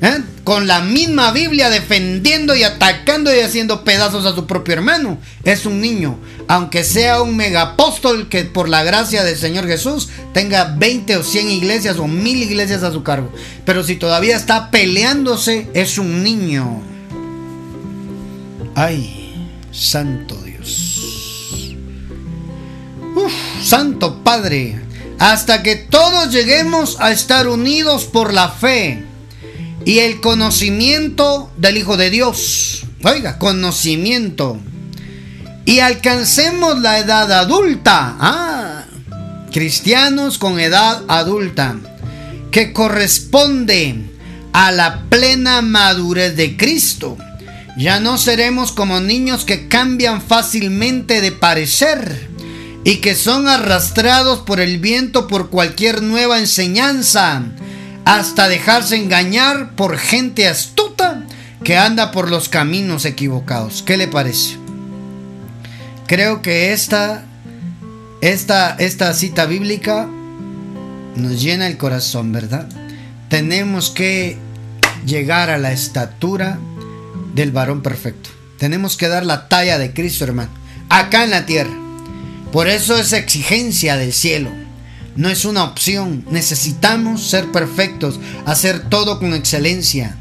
[0.02, 0.22] ¿eh?
[0.44, 5.66] con la misma Biblia defendiendo y atacando y haciendo pedazos a su propio hermano, es
[5.66, 6.18] un niño.
[6.48, 11.50] Aunque sea un megapóstol que por la gracia del Señor Jesús tenga 20 o 100
[11.50, 13.32] iglesias o mil iglesias a su cargo.
[13.64, 16.82] Pero si todavía está peleándose, es un niño.
[18.76, 21.76] Ay, santo Dios.
[23.16, 23.32] Uf,
[23.64, 24.82] santo Padre.
[25.20, 29.11] Hasta que todos lleguemos a estar unidos por la fe
[29.86, 32.84] y el conocimiento del Hijo de Dios.
[33.04, 34.60] Oiga, conocimiento.
[35.66, 38.16] Y alcancemos la edad adulta.
[38.20, 38.86] Ah,
[39.52, 41.76] cristianos con edad adulta.
[42.52, 43.96] Que corresponde
[44.54, 47.18] a la plena madurez de Cristo.
[47.78, 52.30] Ya no seremos como niños que cambian fácilmente de parecer
[52.84, 57.44] y que son arrastrados por el viento por cualquier nueva enseñanza,
[58.06, 61.24] hasta dejarse engañar por gente astuta
[61.64, 63.84] que anda por los caminos equivocados.
[63.84, 64.58] ¿Qué le parece?
[66.08, 67.24] Creo que esta,
[68.22, 70.08] esta, esta cita bíblica
[71.16, 72.68] nos llena el corazón, ¿verdad?
[73.30, 74.38] Tenemos que
[75.06, 76.60] llegar a la estatura
[77.34, 78.30] del varón perfecto.
[78.58, 80.52] Tenemos que dar la talla de Cristo, hermano,
[80.90, 81.74] acá en la tierra.
[82.52, 84.50] Por eso es exigencia del cielo.
[85.16, 86.26] No es una opción.
[86.30, 90.18] Necesitamos ser perfectos, hacer todo con excelencia.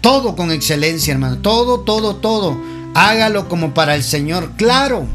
[0.00, 1.38] Todo con excelencia, hermano.
[1.38, 2.60] Todo, todo, todo.
[2.94, 4.52] Hágalo como para el Señor.
[4.56, 5.06] Claro,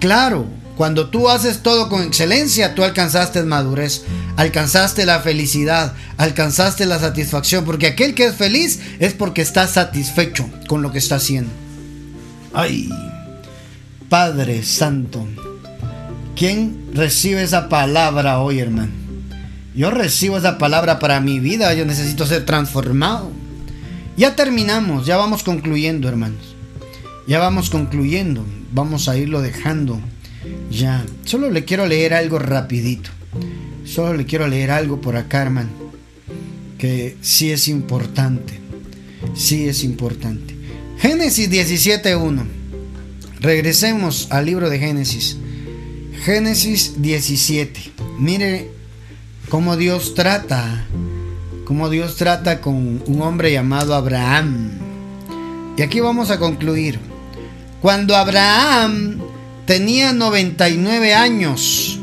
[0.00, 0.46] claro.
[0.76, 4.02] Cuando tú haces todo con excelencia, tú alcanzaste madurez,
[4.36, 10.50] alcanzaste la felicidad, alcanzaste la satisfacción, porque aquel que es feliz es porque está satisfecho
[10.68, 11.50] con lo que está haciendo.
[12.52, 12.90] Ay,
[14.10, 15.26] Padre Santo,
[16.36, 18.92] ¿quién recibe esa palabra hoy, hermano?
[19.74, 23.30] Yo recibo esa palabra para mi vida, yo necesito ser transformado.
[24.16, 26.54] Ya terminamos, ya vamos concluyendo, hermanos.
[27.26, 30.00] Ya vamos concluyendo, vamos a irlo dejando
[30.70, 33.10] ya, solo le quiero leer algo rapidito.
[33.84, 35.70] Solo le quiero leer algo por acá, hermano.
[36.78, 38.58] Que sí es importante.
[39.34, 40.54] Sí es importante.
[40.98, 42.44] Génesis 17.1.
[43.40, 45.38] Regresemos al libro de Génesis.
[46.24, 47.92] Génesis 17.
[48.18, 48.70] Mire
[49.48, 50.86] cómo Dios trata.
[51.64, 54.70] Cómo Dios trata con un hombre llamado Abraham.
[55.76, 56.98] Y aquí vamos a concluir.
[57.82, 59.20] Cuando Abraham
[59.66, 61.98] tenía 99 años.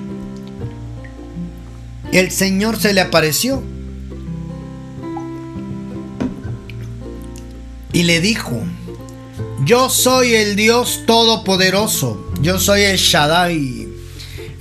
[2.11, 3.64] El Señor se le apareció
[7.91, 8.61] y le dijo,
[9.66, 13.93] yo soy el Dios Todopoderoso, yo soy el Shaddai.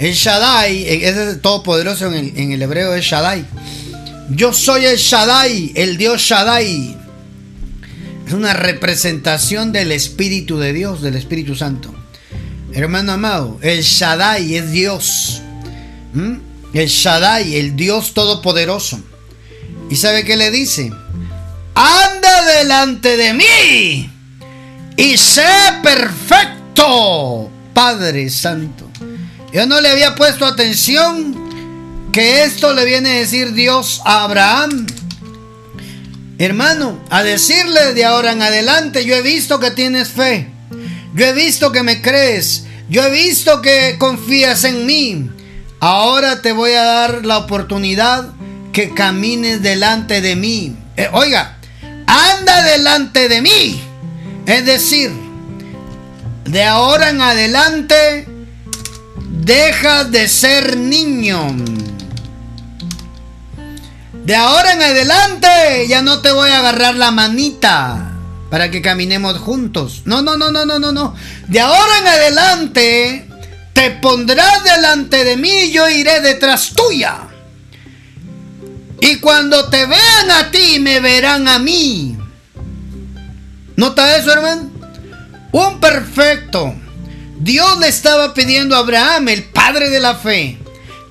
[0.03, 3.45] El Shaddai, es el Todopoderoso en el, en el hebreo es Shaddai.
[4.31, 6.97] Yo soy el Shaddai, el Dios Shaddai.
[8.27, 11.95] Es una representación del Espíritu de Dios, del Espíritu Santo.
[12.73, 15.41] Hermano amado, el Shaddai es Dios.
[16.15, 16.35] ¿Mm?
[16.75, 19.01] El Shaddai, el Dios todopoderoso.
[19.89, 20.91] ¿Y sabe qué le dice?
[21.77, 24.11] Anda delante de mí
[24.97, 25.47] y sé
[25.81, 28.92] perfecto, Padre Santo.
[29.53, 34.87] Yo no le había puesto atención que esto le viene a decir Dios a Abraham.
[36.39, 40.49] Hermano, a decirle de ahora en adelante, yo he visto que tienes fe.
[41.15, 42.65] Yo he visto que me crees.
[42.89, 45.31] Yo he visto que confías en mí.
[45.81, 48.31] Ahora te voy a dar la oportunidad
[48.73, 50.77] que camines delante de mí.
[50.97, 51.59] Eh, oiga,
[52.07, 53.83] anda delante de mí.
[54.47, 55.13] Es decir,
[56.45, 58.27] de ahora en adelante,
[59.45, 61.55] deja de ser niño.
[64.25, 68.13] De ahora en adelante ya no te voy a agarrar la manita
[68.51, 70.03] para que caminemos juntos.
[70.05, 71.15] No, no, no, no, no, no, no.
[71.49, 73.29] De ahora en adelante
[73.73, 77.29] te pondrás delante de mí y yo iré detrás tuya.
[79.01, 82.17] Y cuando te vean a ti, me verán a mí.
[83.75, 84.71] ¿Nota eso, hermano?
[85.51, 86.77] Un perfecto.
[87.43, 90.59] Dios le estaba pidiendo a Abraham, el padre de la fe,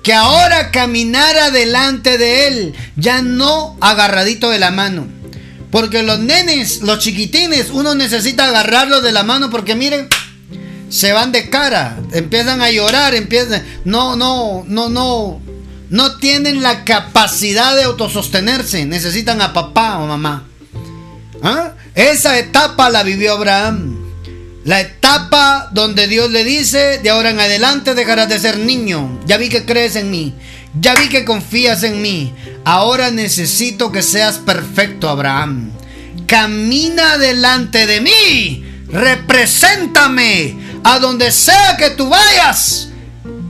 [0.02, 5.06] que ahora caminara delante de él, ya no agarradito de la mano
[5.72, 10.06] porque los nenes, los chiquitines, uno necesita agarrarlos de la mano porque miren,
[10.90, 15.40] se van de cara, empiezan a llorar, empiezan, no, no, no, no,
[15.88, 20.46] no tienen la capacidad de autosostenerse, necesitan a papá o mamá.
[21.42, 21.72] ¿Ah?
[21.94, 24.01] Esa etapa la vivió Abraham.
[24.64, 29.20] La etapa donde Dios le dice, de ahora en adelante dejarás de ser niño.
[29.26, 30.34] Ya vi que crees en mí.
[30.80, 32.32] Ya vi que confías en mí.
[32.64, 35.72] Ahora necesito que seas perfecto, Abraham.
[36.26, 38.64] Camina delante de mí.
[38.88, 42.88] Represéntame a donde sea que tú vayas.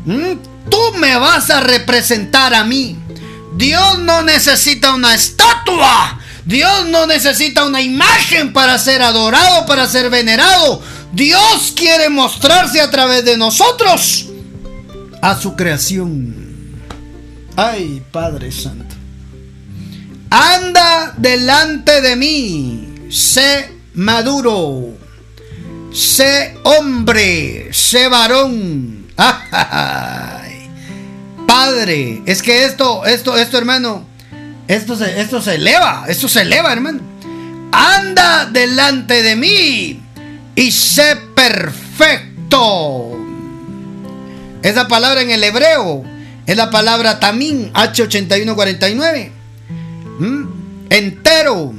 [0.06, 0.38] Mm,
[0.70, 2.96] tú me vas a representar a mí.
[3.54, 6.18] Dios no necesita una estatua.
[6.44, 10.82] Dios no necesita una imagen para ser adorado, para ser venerado.
[11.12, 14.26] Dios quiere mostrarse a través de nosotros
[15.20, 16.80] a su creación.
[17.54, 18.96] Ay, Padre Santo.
[20.30, 23.08] Anda delante de mí.
[23.10, 24.96] Sé maduro.
[25.92, 27.68] Sé hombre.
[27.72, 29.06] Sé varón.
[29.18, 30.70] Ay,
[31.46, 34.06] Padre, es que esto, esto, esto, hermano,
[34.66, 37.00] esto se, esto se eleva, esto se eleva, hermano.
[37.70, 40.02] anda delante de mí
[40.54, 43.18] y sé perfecto.
[44.62, 46.04] Esa palabra en el hebreo
[46.46, 49.30] es la palabra tamín, H8149.
[50.18, 50.44] ¿Mm?
[50.90, 51.74] Entero,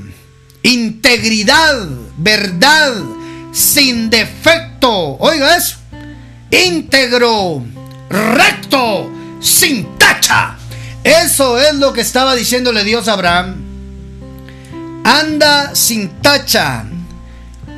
[0.63, 2.93] integridad, verdad,
[3.51, 5.17] sin defecto.
[5.19, 5.77] Oiga eso.
[6.49, 7.63] Íntegro,
[8.09, 10.57] recto, sin tacha.
[11.03, 13.55] Eso es lo que estaba diciéndole Dios a Abraham.
[15.03, 16.85] Anda sin tacha.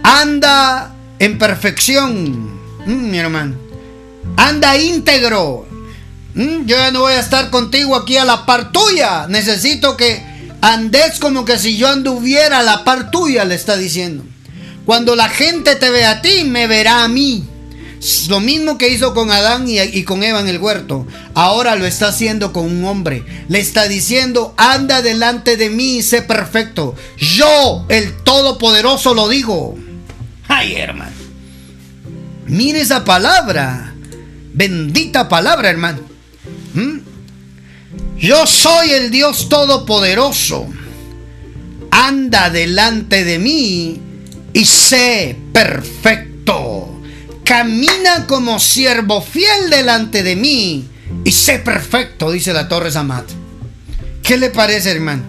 [0.05, 2.59] Anda en perfección.
[2.85, 3.55] Mm, mi hermano.
[4.37, 5.65] Anda íntegro.
[6.35, 9.25] Mm, yo ya no voy a estar contigo aquí a la par tuya.
[9.27, 10.23] Necesito que
[10.61, 14.23] andes como que si yo anduviera a la par tuya, le está diciendo.
[14.85, 17.43] Cuando la gente te ve a ti, me verá a mí.
[18.29, 21.07] Lo mismo que hizo con Adán y, con Eva en el huerto.
[21.33, 23.25] Ahora lo está haciendo con un hombre.
[23.47, 26.93] Le está diciendo, anda delante de mí y sé perfecto.
[27.17, 29.75] Yo, el Todopoderoso, lo digo.
[30.57, 31.15] Ay, hermano.
[32.47, 33.93] Mire esa palabra.
[34.53, 35.99] Bendita palabra, hermano.
[36.73, 36.99] ¿Mm?
[38.17, 40.67] Yo soy el Dios Todopoderoso.
[41.91, 43.99] Anda delante de mí
[44.53, 46.95] y sé perfecto
[47.45, 50.89] camina como siervo fiel delante de mí
[51.23, 53.25] y sé perfecto, dice la Torre Samat.
[54.23, 55.23] ¿Qué le parece, hermano?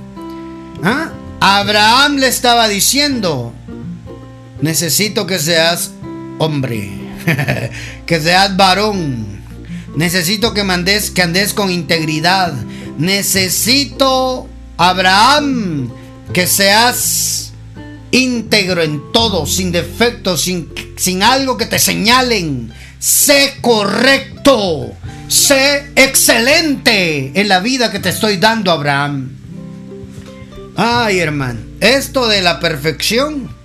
[0.82, 1.10] ¿Ah?
[1.40, 3.52] Abraham le estaba diciendo,
[4.60, 5.92] necesito que seas
[6.38, 6.90] hombre,
[8.06, 9.42] que seas varón,
[9.96, 12.52] necesito que mandes, que andes con integridad,
[12.98, 15.90] necesito, Abraham,
[16.32, 17.52] que seas
[18.10, 22.72] íntegro en todo, sin defecto, sin, sin algo que te señalen.
[22.98, 24.92] Sé correcto,
[25.28, 29.30] sé excelente en la vida que te estoy dando, Abraham.
[30.76, 33.55] Ay, hermano, esto de la perfección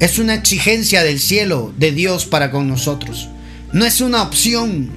[0.00, 3.28] es una exigencia del cielo, de Dios para con nosotros.
[3.72, 4.90] No es una opción.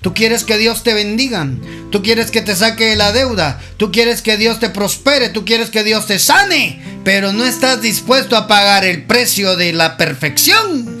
[0.00, 1.46] Tú quieres que Dios te bendiga.
[1.90, 3.60] Tú quieres que te saque la deuda.
[3.76, 5.28] Tú quieres que Dios te prospere.
[5.28, 6.82] Tú quieres que Dios te sane.
[7.04, 11.00] Pero no estás dispuesto a pagar el precio de la perfección.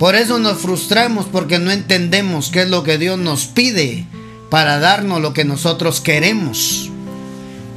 [0.00, 4.04] Por eso nos frustramos porque no entendemos qué es lo que Dios nos pide
[4.50, 6.90] para darnos lo que nosotros queremos.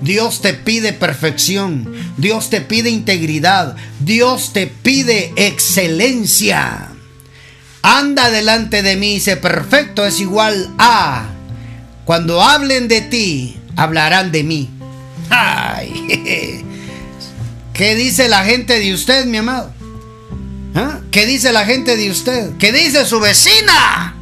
[0.02, 1.94] Dios te pide perfección.
[2.18, 3.76] Dios te pide integridad.
[4.00, 6.90] Dios te pide excelencia
[7.82, 11.28] anda delante de mí sé perfecto es igual a
[12.06, 14.70] cuando hablen de ti, hablarán de mí.
[15.30, 16.66] Ay,
[17.74, 19.72] ¿Qué dice la gente de usted, mi amado?
[20.74, 21.02] ¿Ah?
[21.12, 22.58] ¿Qué dice la gente de usted?
[22.58, 24.16] ¿Qué dice su vecina?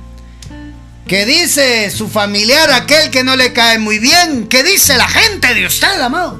[1.07, 4.47] ¿Qué dice su familiar, aquel que no le cae muy bien?
[4.49, 6.37] ¿Qué dice la gente de usted, amado?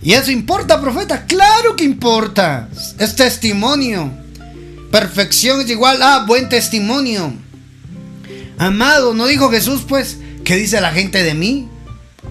[0.00, 1.26] ¿Y eso importa, profeta?
[1.26, 2.68] Claro que importa.
[3.00, 4.12] Es testimonio.
[4.92, 7.32] Perfección es igual a buen testimonio.
[8.56, 11.68] Amado, ¿no dijo Jesús pues qué dice la gente de mí?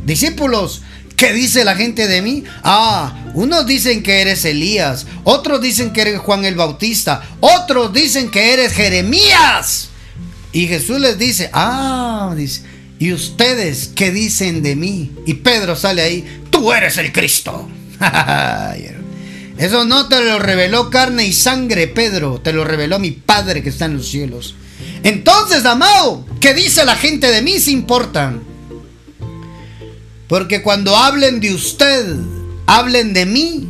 [0.05, 0.83] Discípulos,
[1.17, 2.45] ¿qué dice la gente de mí?
[2.63, 8.31] Ah, unos dicen que eres Elías, otros dicen que eres Juan el Bautista, otros dicen
[8.31, 9.90] que eres Jeremías.
[10.53, 12.63] Y Jesús les dice, ah, dice,
[12.99, 15.11] ¿y ustedes qué dicen de mí?
[15.25, 17.69] Y Pedro sale ahí, tú eres el Cristo.
[19.57, 23.69] Eso no te lo reveló carne y sangre, Pedro, te lo reveló mi Padre que
[23.69, 24.55] está en los cielos.
[25.03, 27.59] Entonces, amado, ¿qué dice la gente de mí?
[27.59, 28.33] Se importa.
[30.27, 32.15] Porque cuando hablen de usted,
[32.65, 33.67] hablen de mí,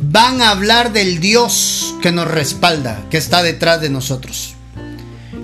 [0.00, 4.51] van a hablar del Dios que nos respalda, que está detrás de nosotros.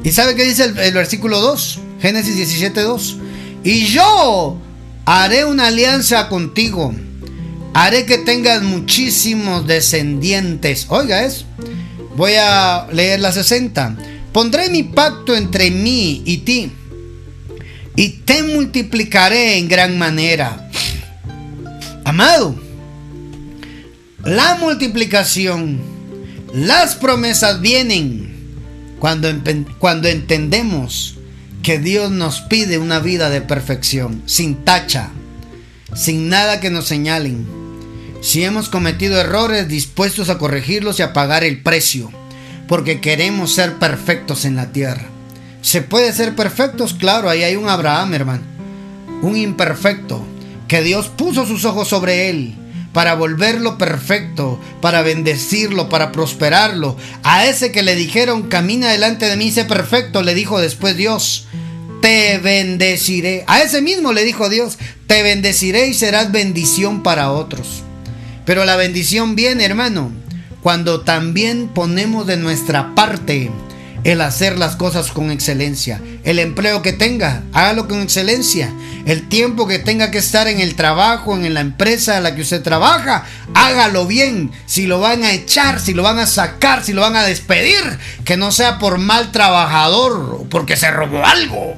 [0.04, 1.80] ¿Y sabe qué dice el, versículo 2?
[2.00, 3.16] Génesis 17, 2.
[3.64, 4.58] Y yo
[5.04, 6.94] haré una alianza contigo
[7.78, 10.86] haré que tengas muchísimos descendientes.
[10.88, 11.44] Oiga eso.
[12.16, 13.96] Voy a leer la 60.
[14.32, 16.72] Pondré mi pacto entre mí y ti.
[17.94, 20.68] Y te multiplicaré en gran manera.
[22.04, 22.56] Amado,
[24.24, 25.80] la multiplicación,
[26.52, 28.37] las promesas vienen
[28.98, 29.28] cuando,
[29.78, 31.16] cuando entendemos
[31.62, 35.10] que Dios nos pide una vida de perfección, sin tacha,
[35.94, 37.58] sin nada que nos señalen
[38.20, 42.10] si hemos cometido errores, dispuestos a corregirlos y a pagar el precio,
[42.66, 45.04] porque queremos ser perfectos en la tierra.
[45.62, 46.94] ¿Se puede ser perfectos?
[46.94, 48.42] Claro, ahí hay un Abraham, hermano.
[49.22, 50.24] Un imperfecto,
[50.66, 52.57] que Dios puso sus ojos sobre él
[52.92, 56.96] para volverlo perfecto, para bendecirlo, para prosperarlo.
[57.22, 61.46] A ese que le dijeron, camina delante de mí, sé perfecto, le dijo después Dios,
[62.00, 63.44] te bendeciré.
[63.46, 67.82] A ese mismo le dijo Dios, te bendeciré y serás bendición para otros.
[68.44, 70.10] Pero la bendición viene, hermano,
[70.62, 73.50] cuando también ponemos de nuestra parte
[74.04, 76.00] el hacer las cosas con excelencia.
[76.24, 78.72] El empleo que tenga, hágalo con excelencia.
[79.06, 82.42] El tiempo que tenga que estar en el trabajo, en la empresa en la que
[82.42, 83.24] usted trabaja,
[83.54, 84.50] hágalo bien.
[84.66, 87.82] Si lo van a echar, si lo van a sacar, si lo van a despedir,
[88.24, 91.76] que no sea por mal trabajador o porque se robó algo.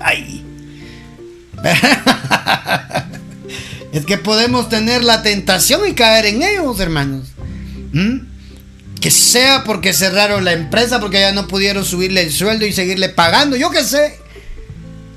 [0.00, 0.44] Ay.
[3.92, 7.28] es que podemos tener la tentación y caer en ellos, hermanos.
[7.92, 8.37] ¿Mm?
[9.00, 13.08] Que sea porque cerraron la empresa, porque ya no pudieron subirle el sueldo y seguirle
[13.08, 14.18] pagando, yo qué sé.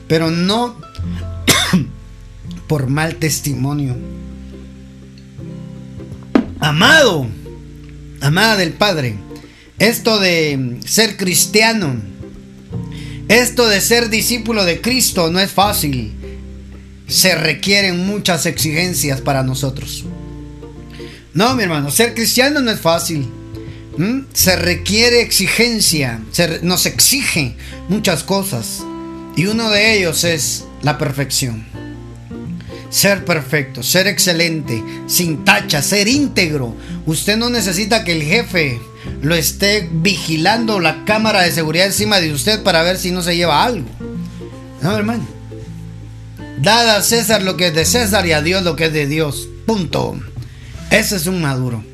[0.07, 0.79] Pero no
[2.67, 3.95] por mal testimonio.
[6.59, 7.27] Amado,
[8.21, 9.15] amada del Padre,
[9.79, 11.99] esto de ser cristiano,
[13.27, 16.13] esto de ser discípulo de Cristo no es fácil.
[17.07, 20.05] Se requieren muchas exigencias para nosotros.
[21.34, 23.27] No, mi hermano, ser cristiano no es fácil.
[23.97, 24.21] ¿Mm?
[24.33, 26.21] Se requiere exigencia,
[26.61, 27.55] nos exige
[27.89, 28.83] muchas cosas.
[29.35, 31.65] Y uno de ellos es la perfección.
[32.89, 36.75] Ser perfecto, ser excelente, sin tacha, ser íntegro.
[37.05, 38.81] Usted no necesita que el jefe
[39.21, 43.35] lo esté vigilando la cámara de seguridad encima de usted para ver si no se
[43.35, 43.87] lleva algo.
[44.81, 45.25] No, hermano.
[46.59, 49.07] Dada a César lo que es de César y a Dios lo que es de
[49.07, 49.47] Dios.
[49.65, 50.19] Punto.
[50.89, 51.90] Ese es un maduro.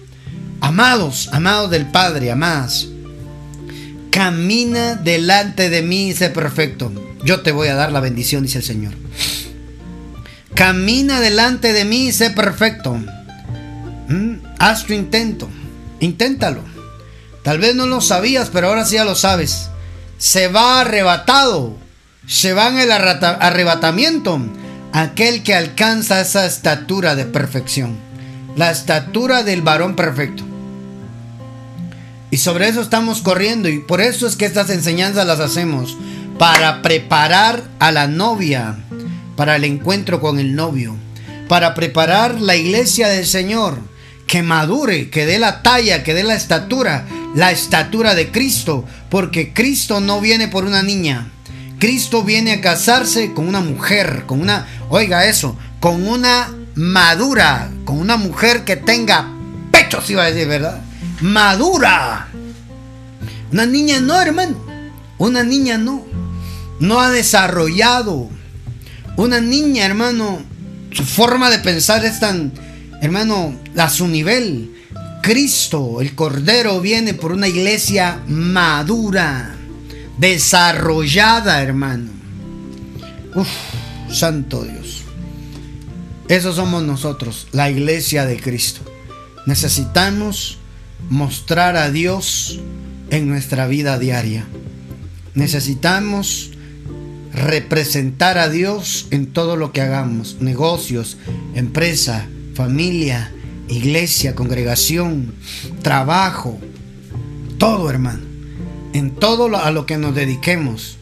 [0.61, 2.87] Amados, amados del Padre, amadas.
[4.11, 6.91] Camina delante de mí y sé perfecto.
[7.23, 8.93] Yo te voy a dar la bendición, dice el Señor.
[10.55, 12.97] Camina delante de mí y sé perfecto.
[14.07, 15.47] Mm, haz tu intento.
[15.99, 16.63] Inténtalo.
[17.43, 19.69] Tal vez no lo sabías, pero ahora sí ya lo sabes.
[20.17, 21.77] Se va arrebatado.
[22.25, 24.41] Se va en el arrebatamiento
[24.91, 28.06] aquel que alcanza esa estatura de perfección
[28.57, 30.43] la estatura del varón perfecto.
[32.29, 35.95] Y sobre eso estamos corriendo y por eso es que estas enseñanzas las hacemos
[36.37, 38.77] para preparar a la novia
[39.37, 40.97] para el encuentro con el novio,
[41.47, 43.79] para preparar la iglesia del Señor
[44.25, 49.53] que madure, que dé la talla, que dé la estatura, la estatura de Cristo, porque
[49.53, 51.29] Cristo no viene por una niña.
[51.79, 57.99] Cristo viene a casarse con una mujer, con una, oiga eso, con una madura, con
[57.99, 59.27] una mujer que tenga
[59.71, 60.81] pechos, iba a decir, ¿verdad?
[61.21, 62.27] Madura.
[63.51, 64.55] Una niña no, hermano.
[65.17, 66.05] Una niña no.
[66.79, 68.29] No ha desarrollado.
[69.15, 70.43] Una niña, hermano,
[70.91, 72.53] su forma de pensar es tan,
[73.01, 74.71] hermano, a su nivel.
[75.23, 79.55] Cristo, el Cordero, viene por una iglesia madura,
[80.19, 82.11] desarrollada, hermano.
[83.33, 83.47] Uf,
[84.11, 84.86] santo Dios.
[86.29, 88.81] Eso somos nosotros, la iglesia de Cristo.
[89.45, 90.57] Necesitamos
[91.09, 92.59] mostrar a Dios
[93.09, 94.45] en nuestra vida diaria.
[95.35, 96.51] Necesitamos
[97.33, 101.17] representar a Dios en todo lo que hagamos, negocios,
[101.55, 103.31] empresa, familia,
[103.69, 105.33] iglesia, congregación,
[105.81, 106.59] trabajo,
[107.57, 108.25] todo hermano,
[108.93, 110.97] en todo a lo que nos dediquemos.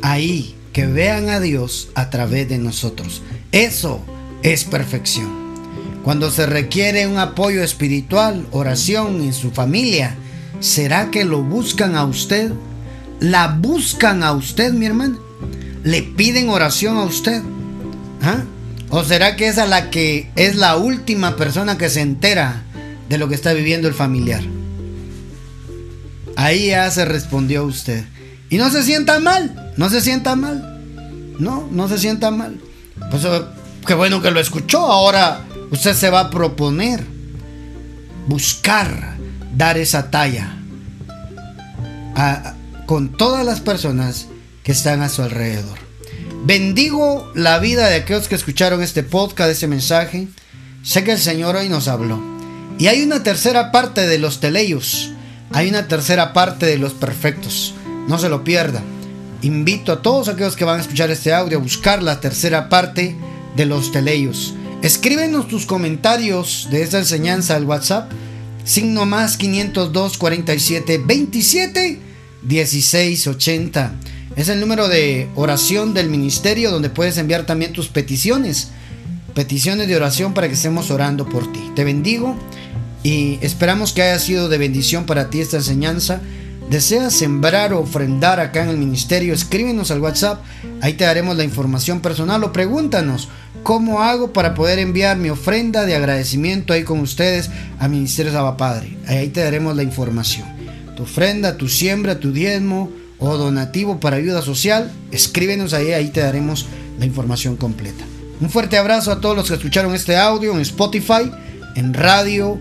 [0.00, 3.22] Ahí que vean a Dios a través de nosotros.
[3.52, 4.04] Eso
[4.42, 5.48] es perfección.
[6.04, 10.16] Cuando se requiere un apoyo espiritual, oración en su familia,
[10.60, 12.52] ¿será que lo buscan a usted?
[13.20, 15.18] ¿La buscan a usted, mi hermana?
[15.82, 17.42] ¿Le piden oración a usted?
[18.22, 18.42] ¿Ah?
[18.90, 22.62] ¿O será que es a la que es la última persona que se entera
[23.08, 24.42] de lo que está viviendo el familiar?
[26.36, 28.04] Ahí ya se respondió usted.
[28.50, 30.80] Y no se sienta mal, no se sienta mal.
[31.38, 32.60] No, no se sienta mal.
[33.10, 33.42] Pues eh,
[33.86, 34.80] qué bueno que lo escuchó.
[34.80, 37.04] Ahora usted se va a proponer
[38.26, 39.16] buscar
[39.56, 40.54] dar esa talla
[42.86, 44.26] con todas las personas
[44.62, 45.78] que están a su alrededor.
[46.44, 50.28] Bendigo la vida de aquellos que escucharon este podcast, este mensaje.
[50.82, 52.20] Sé que el Señor hoy nos habló.
[52.78, 55.10] Y hay una tercera parte de los teleios.
[55.52, 57.74] Hay una tercera parte de los perfectos.
[58.08, 58.82] No se lo pierda.
[59.42, 63.16] Invito a todos aquellos que van a escuchar este audio a buscar la tercera parte
[63.56, 64.54] de los teleios.
[64.82, 68.10] Escríbenos tus comentarios de esta enseñanza al WhatsApp,
[68.64, 72.00] signo más 502 47 27
[72.42, 73.92] 16 80.
[74.34, 78.70] Es el número de oración del ministerio donde puedes enviar también tus peticiones.
[79.34, 81.60] Peticiones de oración para que estemos orando por ti.
[81.76, 82.36] Te bendigo
[83.04, 86.20] y esperamos que haya sido de bendición para ti esta enseñanza.
[86.70, 89.32] ¿Deseas sembrar o ofrendar acá en el ministerio?
[89.32, 90.42] Escríbenos al WhatsApp,
[90.80, 93.28] ahí te daremos la información personal o pregúntanos
[93.62, 98.56] ¿Cómo hago para poder enviar mi ofrenda de agradecimiento ahí con ustedes a Ministerios Abba
[98.56, 98.96] Padre?
[99.06, 100.48] Ahí te daremos la información.
[100.96, 106.20] Tu ofrenda, tu siembra, tu diezmo o donativo para ayuda social, escríbenos ahí, ahí te
[106.20, 106.66] daremos
[106.98, 108.04] la información completa.
[108.40, 111.30] Un fuerte abrazo a todos los que escucharon este audio en Spotify,
[111.74, 112.58] en radio.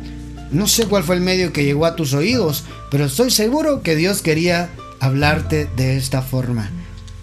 [0.51, 3.95] No sé cuál fue el medio que llegó a tus oídos, pero estoy seguro que
[3.95, 4.69] Dios quería
[4.99, 6.69] hablarte de esta forma.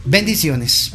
[0.05, 0.93] Bendiciones.